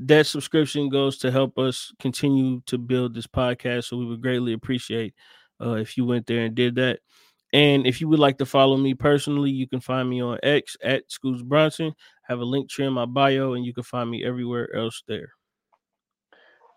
[0.00, 3.84] that subscription goes to help us continue to build this podcast.
[3.84, 5.14] So we would greatly appreciate
[5.60, 7.00] uh, if you went there and did that.
[7.52, 10.76] And if you would like to follow me personally, you can find me on X
[10.82, 11.94] at Scoots Bronson.
[12.24, 15.28] Have a Linktree in my bio, and you can find me everywhere else there.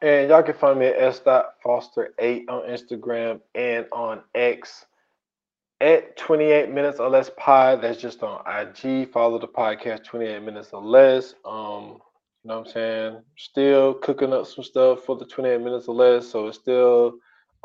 [0.03, 4.85] And y'all can find me at s.foster8 on Instagram and on X
[5.81, 7.81] at 28 minutes or less pod.
[7.81, 9.11] That's just on IG.
[9.11, 11.33] Follow the podcast 28 minutes or less.
[11.43, 11.99] Um,
[12.47, 13.21] you know what I'm saying?
[13.35, 16.29] Still cooking up some stuff for the 28 minutes or less.
[16.29, 17.15] So it's still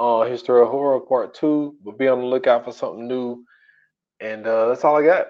[0.01, 3.45] uh History of Horror Part 2, but be on the lookout for something new.
[4.19, 5.27] And uh that's all I got.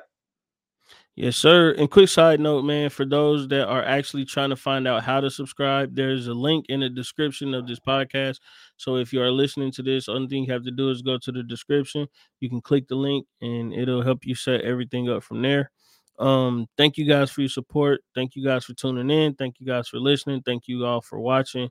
[1.17, 1.73] Yes, sir.
[1.73, 5.21] And quick side note, man, for those that are actually trying to find out how
[5.21, 8.39] to subscribe, there's a link in the description of this podcast.
[8.79, 11.19] So if you are listening to this, only thing you have to do is go
[11.19, 12.09] to the description.
[12.41, 15.71] You can click the link and it'll help you set everything up from there.
[16.19, 18.01] Um, thank you guys for your support.
[18.15, 19.35] Thank you guys for tuning in.
[19.35, 20.43] Thank you guys for listening.
[20.43, 21.71] Thank you all for watching.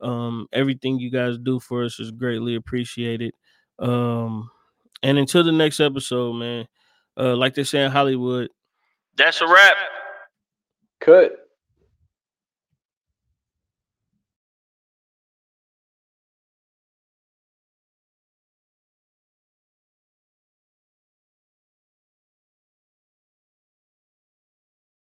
[0.00, 3.34] Um, everything you guys do for us is greatly appreciated.
[3.78, 4.50] Um,
[5.02, 6.66] and until the next episode, man,
[7.16, 8.48] uh, like they say in Hollywood,
[9.16, 9.76] that's a wrap.
[11.00, 11.41] Cut.